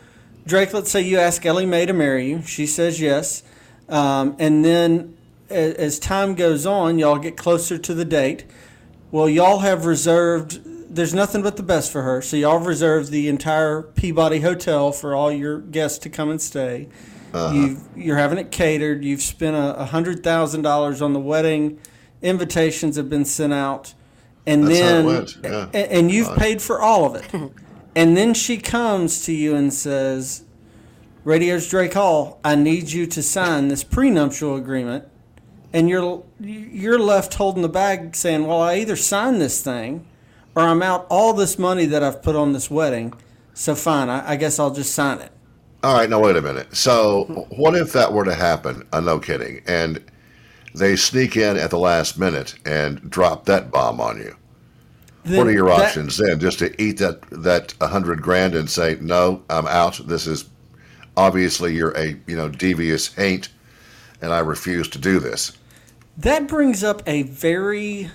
[0.45, 2.41] Drake, let's say you ask Ellie Mae to marry you.
[2.41, 3.43] She says yes,
[3.88, 5.15] um, and then
[5.49, 8.43] as, as time goes on, y'all get closer to the date.
[9.16, 10.59] Well, y'all have reserved.
[10.93, 14.91] There's nothing but the best for her, so y'all have reserved the entire Peabody Hotel
[14.91, 16.89] for all your guests to come and stay.
[17.34, 17.53] Uh-huh.
[17.53, 19.05] You've, you're having it catered.
[19.05, 21.80] You've spent a hundred thousand dollars on the wedding.
[22.22, 23.93] Invitations have been sent out,
[24.45, 25.70] and That's then went, yeah.
[25.74, 27.53] a- and you've paid for all of it.
[27.95, 30.43] and then she comes to you and says,
[31.24, 35.05] "Radio's Drake Hall, I need you to sign this prenuptial agreement."
[35.76, 40.07] And you're you're left holding the bag, saying, "Well, I either sign this thing,
[40.55, 43.13] or I'm out all this money that I've put on this wedding.
[43.53, 45.34] So fine, I, I guess I'll just sign it."
[45.84, 46.73] All right, now wait a minute.
[46.76, 48.88] So, what if that were to happen?
[48.93, 49.63] Uh, no kidding.
[49.67, 50.01] And
[50.73, 54.36] they sneak in at the last minute and drop that bomb on you.
[55.26, 56.39] what are your that- options then?
[56.39, 59.99] Just to eat that that a hundred grand and say no, I'm out.
[60.07, 60.45] This is
[61.17, 63.49] obviously you're a you know devious haint,
[64.21, 65.51] and I refuse to do this.
[66.18, 68.09] That brings up a very,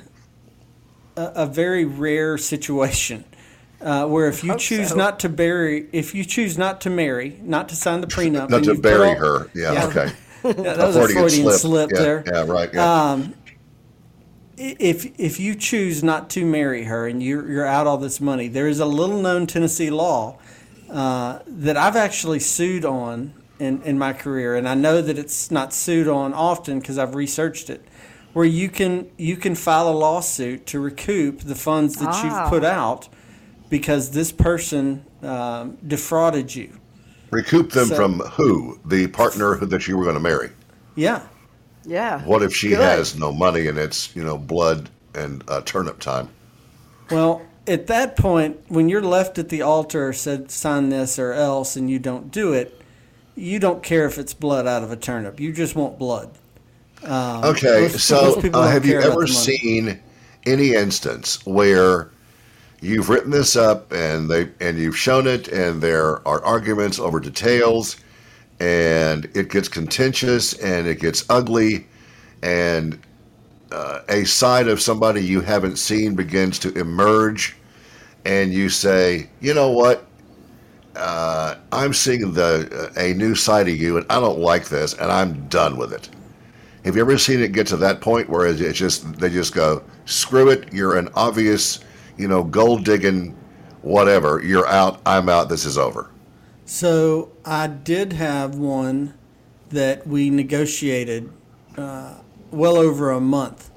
[1.17, 3.25] a, a very rare situation,
[3.81, 4.95] uh, where if you choose so.
[4.97, 8.65] not to bury, if you choose not to marry, not to sign the prenup, Not
[8.65, 9.51] to bury all- her.
[9.55, 9.87] Yeah, Yeah.
[9.87, 10.13] okay.
[10.43, 12.25] Yeah, that was a Freudian slip, yeah, there.
[12.27, 12.71] Yeah, right.
[12.73, 13.11] Yeah.
[13.13, 13.35] Um,
[14.57, 18.49] if if you choose not to marry her and you're you're out all this money,
[18.49, 20.39] there is a little known Tennessee law
[20.91, 25.51] uh, that I've actually sued on in in my career, and I know that it's
[25.51, 27.85] not sued on often because I've researched it,
[28.33, 32.25] where you can you can file a lawsuit to recoup the funds that Ah.
[32.43, 33.09] you've put out
[33.69, 36.71] because this person um, defrauded you.
[37.31, 38.79] Recoup them so- from who?
[38.85, 40.51] The partner that you were going to marry.
[40.97, 41.23] Yeah.
[41.85, 42.23] Yeah.
[42.25, 42.81] What if she Good.
[42.81, 46.29] has no money and it's you know blood and uh, turnip time?
[47.11, 51.77] Well, at that point, when you're left at the altar, said sign this or else,
[51.77, 52.81] and you don't do it,
[53.35, 55.39] you don't care if it's blood out of a turnip.
[55.41, 56.31] You just want blood.
[57.05, 60.01] Um, Okay, so uh, have you ever seen
[60.47, 62.11] any instance where
[62.81, 67.21] you've written this up and they and you've shown it and there are arguments over
[67.21, 67.97] details
[68.59, 71.87] and it gets contentious and it gets ugly
[72.43, 72.99] and
[73.73, 77.57] uh, a side of somebody you haven't seen begins to emerge
[78.25, 80.07] and you say, you know what?
[80.97, 85.11] Uh, I'm seeing the a new side of you, and I don't like this, and
[85.11, 86.09] I'm done with it.
[86.85, 89.83] Have you ever seen it get to that point where it's just they just go,
[90.07, 91.81] screw it, you're an obvious,
[92.17, 93.37] you know, gold digging,
[93.83, 94.43] whatever.
[94.43, 95.01] You're out.
[95.05, 95.49] I'm out.
[95.49, 96.11] This is over.
[96.65, 99.15] So I did have one
[99.71, 101.31] that we negotiated
[101.77, 102.17] uh,
[102.51, 103.71] well over a month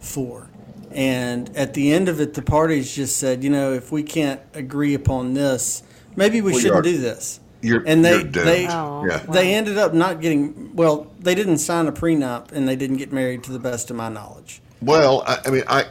[0.00, 0.48] for.
[0.90, 4.40] And at the end of it, the parties just said, you know, if we can't
[4.52, 5.82] agree upon this,
[6.14, 7.40] maybe we shouldn't are- do this.
[7.64, 8.46] You're And they- you're doomed.
[8.48, 9.24] they- Oh, yeah.
[9.24, 9.32] wow.
[9.32, 13.12] They ended up not getting, well, they didn't sign a prenup and they didn't get
[13.12, 14.60] married to the best of my knowledge.
[14.82, 15.86] Well, I, I mean, I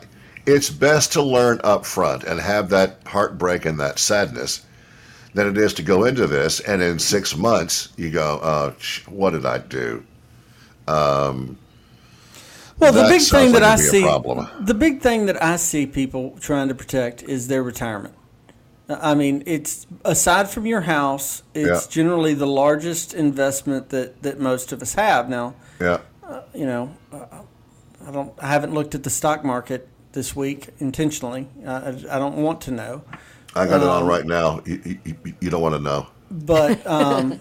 [0.45, 4.61] it's best to learn up front and have that heartbreak and that sadness
[5.33, 9.01] than it is to go into this and in six months you go, oh, sh-
[9.07, 10.03] what did I do?
[10.87, 11.57] Um,
[12.77, 14.47] Well, the big thing like that I it'd be a see, problem.
[14.59, 18.13] the big thing that I see people trying to protect is their retirement.
[18.89, 21.91] I mean, it's aside from your house, it's Yeah.
[21.91, 25.29] generally the largest investment that, that most of us have.
[25.29, 25.99] Now, Yeah.
[26.53, 27.25] you know, uh,
[28.05, 31.47] I don't, I haven't looked at the stock market this week intentionally.
[31.65, 33.03] I, I don't want to know,
[33.55, 34.61] I got it Um, on right now.
[34.65, 36.07] You, you, you don't want to know.
[36.29, 37.39] but um,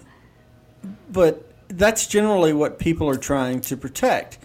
[1.11, 4.37] but that's generally what people are trying to protect.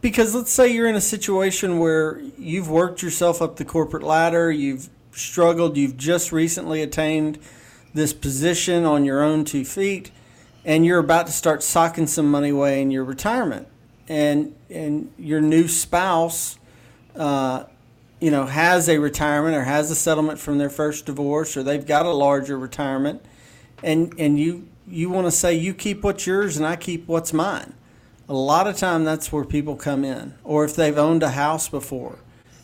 [0.00, 4.50] Because let's say you're in a situation where you've worked yourself up the corporate ladder,
[4.50, 7.38] you've struggled, you've just recently attained
[7.94, 10.10] this position on your own two feet,
[10.64, 13.66] and you're about to start socking some money away in your retirement,
[14.08, 16.58] and and your new spouse
[17.16, 17.64] uh,
[18.20, 21.86] you know, has a retirement or has a settlement from their first divorce or they've
[21.86, 23.22] got a larger retirement
[23.82, 27.32] and and you you want to say you keep what's yours and I keep what's
[27.32, 27.74] mine.
[28.28, 30.34] A lot of time that's where people come in.
[30.44, 32.18] Or if they've owned a house before.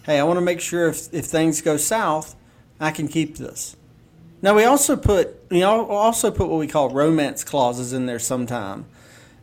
[0.07, 2.37] Hey, I want to make sure if if things go south,
[2.79, 3.75] I can keep this.
[4.41, 8.21] Now we also put you know also put what we call romance clauses in there
[8.21, 8.87] sometime.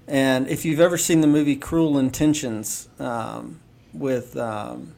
[0.07, 3.59] And if you've ever seen the movie Cruel Intentions um,
[3.91, 4.95] with um,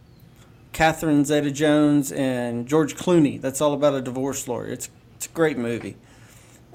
[0.72, 4.68] Catherine Zeta Jones and George Clooney, that's all about a divorce lawyer.
[4.68, 5.95] It's, it's a great movie.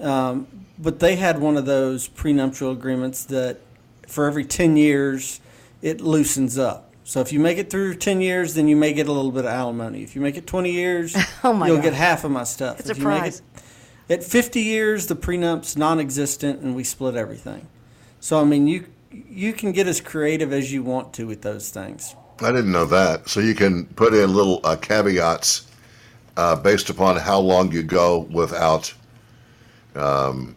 [0.01, 0.49] Um,
[0.81, 3.61] but they had one of those prenuptial agreements that
[4.09, 5.41] for every 10 years,
[5.83, 6.90] it loosens up.
[7.11, 9.45] So if you make it through 10 years, then you may get a little bit
[9.45, 10.05] of alimony.
[10.05, 11.83] If you make it 20 years, oh my you'll God.
[11.83, 12.79] get half of my stuff.
[12.79, 13.43] It's if a you make prize.
[14.09, 17.67] it at 50 years, the prenup's non-existent and we split everything.
[18.21, 21.71] So I mean, you you can get as creative as you want to with those
[21.71, 22.15] things.
[22.41, 23.29] I didn't know that.
[23.29, 25.67] So you can put in little uh, caveats
[26.37, 28.95] uh, based upon how long you go without
[29.97, 30.55] um,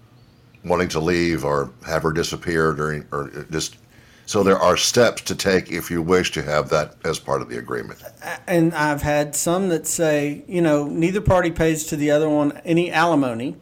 [0.63, 3.77] wanting to leave or have her disappear during, or just.
[4.25, 7.49] So there are steps to take if you wish to have that as part of
[7.49, 8.01] the agreement.
[8.47, 12.59] And I've had some that say, you know, neither party pays to the other one
[12.63, 13.57] any alimony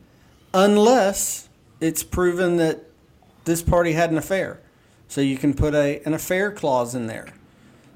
[0.53, 1.49] unless
[1.79, 2.83] it's proven that
[3.45, 4.61] this party had an affair.
[5.07, 7.33] So you can put a an affair clause in there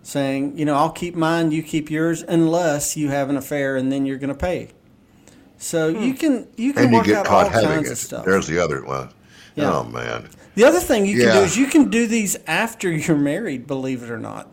[0.03, 3.91] saying, you know, I'll keep mine, you keep yours unless you have an affair and
[3.91, 4.69] then you're going to pay.
[5.57, 6.17] So you hmm.
[6.17, 8.13] can you can And you get out all caught having it.
[8.25, 9.09] There's the other one.
[9.55, 9.73] Yeah.
[9.73, 10.29] Oh, man.
[10.55, 14.03] The other thing you can do is you can do these after you're married, believe
[14.03, 14.49] it or not.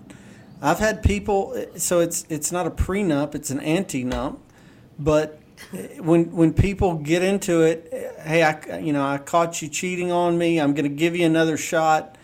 [0.61, 4.39] I've had people so it's it's not a prenup, it's an anti-nup,
[4.99, 5.41] but
[5.73, 9.69] eh, when when people get into it, eh, hey, I you know, I caught you
[9.69, 12.17] cheating on me, I'm going to give you another shot,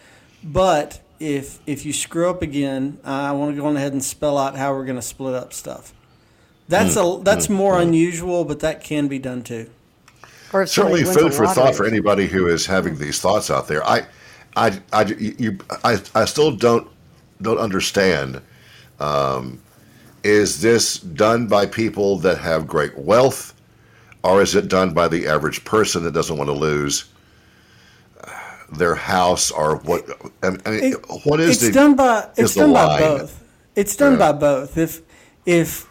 [0.42, 4.38] but if if you screw up again, I want to go on ahead and spell
[4.38, 5.92] out how we're going to split up stuff.
[6.68, 7.00] That's hmm.
[7.00, 7.54] a that's hmm.
[7.54, 7.88] more hmm.
[7.88, 9.70] unusual, but that can be done too.
[10.52, 13.84] Or if certainly food for thought for anybody who is having these thoughts out there.
[13.86, 14.06] I,
[14.56, 16.88] I, I, you, I, I still don't
[17.42, 18.40] don't understand.
[18.98, 19.60] Um,
[20.24, 23.54] is this done by people that have great wealth,
[24.24, 27.04] or is it done by the average person that doesn't want to lose
[28.24, 28.30] uh,
[28.72, 30.04] their house or what?
[30.42, 33.44] I mean, It- what is it's the, done by it's done by both.
[33.76, 34.32] It's done Yeah.
[34.32, 34.76] by both.
[34.78, 35.02] If
[35.46, 35.86] if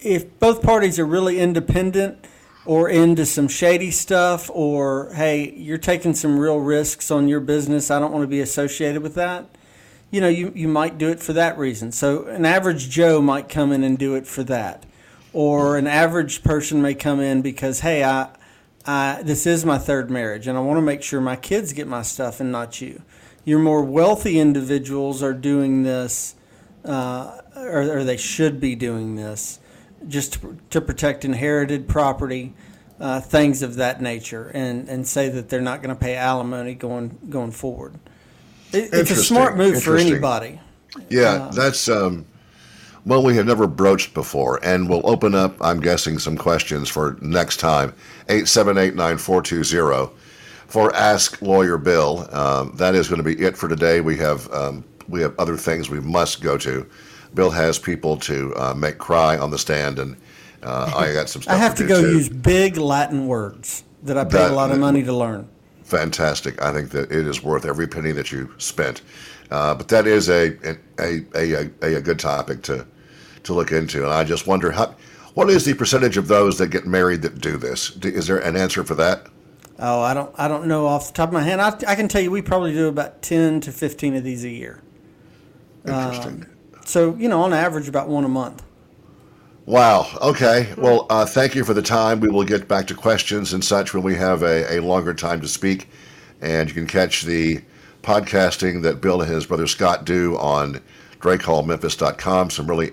[0.00, 2.26] if both parties are really independent
[2.66, 7.90] or into some shady stuff or hey, you're taking some real risks on your business,
[7.90, 9.46] I don't want to be associated with that.
[10.10, 11.92] You know, you, you might do it for that reason.
[11.92, 14.84] So an average Joe might come in and do it for that.
[15.32, 18.30] Or an average person may come in because, hey, I,
[18.86, 21.86] I this is my third marriage and I want to make sure my kids get
[21.86, 23.02] my stuff and not you.
[23.44, 26.34] Your more wealthy individuals are doing this,
[26.84, 29.60] uh, or, or they should be doing this,
[30.08, 32.54] just to, to protect inherited property,
[33.00, 36.74] uh, things of that nature, and, and say that they're not going to pay alimony
[36.74, 37.98] going going forward.
[38.72, 40.60] It, it's a smart move for anybody.
[41.08, 42.26] Yeah, that's um,
[43.04, 47.16] one we have never broached before, and we'll open up, I'm guessing, some questions for
[47.20, 47.94] next time.
[48.28, 50.10] 878-9420
[50.66, 52.26] for Ask Lawyer Bill.
[52.34, 54.00] Um, that is going to be it for today.
[54.00, 56.86] We have um, we have other things we must go to.
[57.34, 60.16] Bill has people to uh, make cry on the stand, and
[60.62, 61.54] uh, I got some stuff.
[61.54, 62.12] I have to do go too.
[62.12, 65.48] use big Latin words that I paid That- a lot of money to learn.
[65.84, 66.60] fantastic.
[66.62, 69.02] I think that it is worth every penny that you spent.
[69.50, 70.56] Uh, but that is a
[70.98, 72.84] a, a, a a good topic to
[73.44, 74.94] to look into, and I just wonder how
[75.34, 77.96] what is the percentage of those that get married that do this?
[78.02, 79.26] Is there an answer for that?
[79.78, 81.60] Oh, I don't, I don't know off the top of my head.
[81.60, 84.48] I, I can tell you, we probably do about ten to fifteen of these a
[84.48, 84.80] year.
[85.86, 86.46] Interesting.
[86.86, 88.62] So you know, on average, about one a month.
[89.66, 90.06] Wow.
[90.22, 90.72] Okay.
[90.76, 92.20] Well, uh, thank you for the time.
[92.20, 95.40] We will get back to questions and such when we have a, a longer time
[95.40, 95.88] to speak.
[96.40, 97.60] And you can catch the
[98.02, 100.80] podcasting that Bill and his brother Scott do on
[101.18, 102.50] drakehallmemphis.com.
[102.50, 102.92] Some really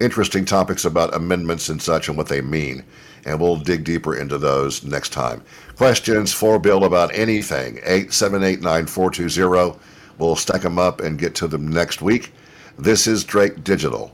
[0.00, 2.82] interesting topics about amendments and such and what they mean.
[3.24, 5.44] And we'll dig deeper into those next time.
[5.76, 9.78] Questions for Bill about anything, 878 9420.
[10.18, 12.32] We'll stack them up and get to them next week.
[12.80, 14.10] This is Drake Digital.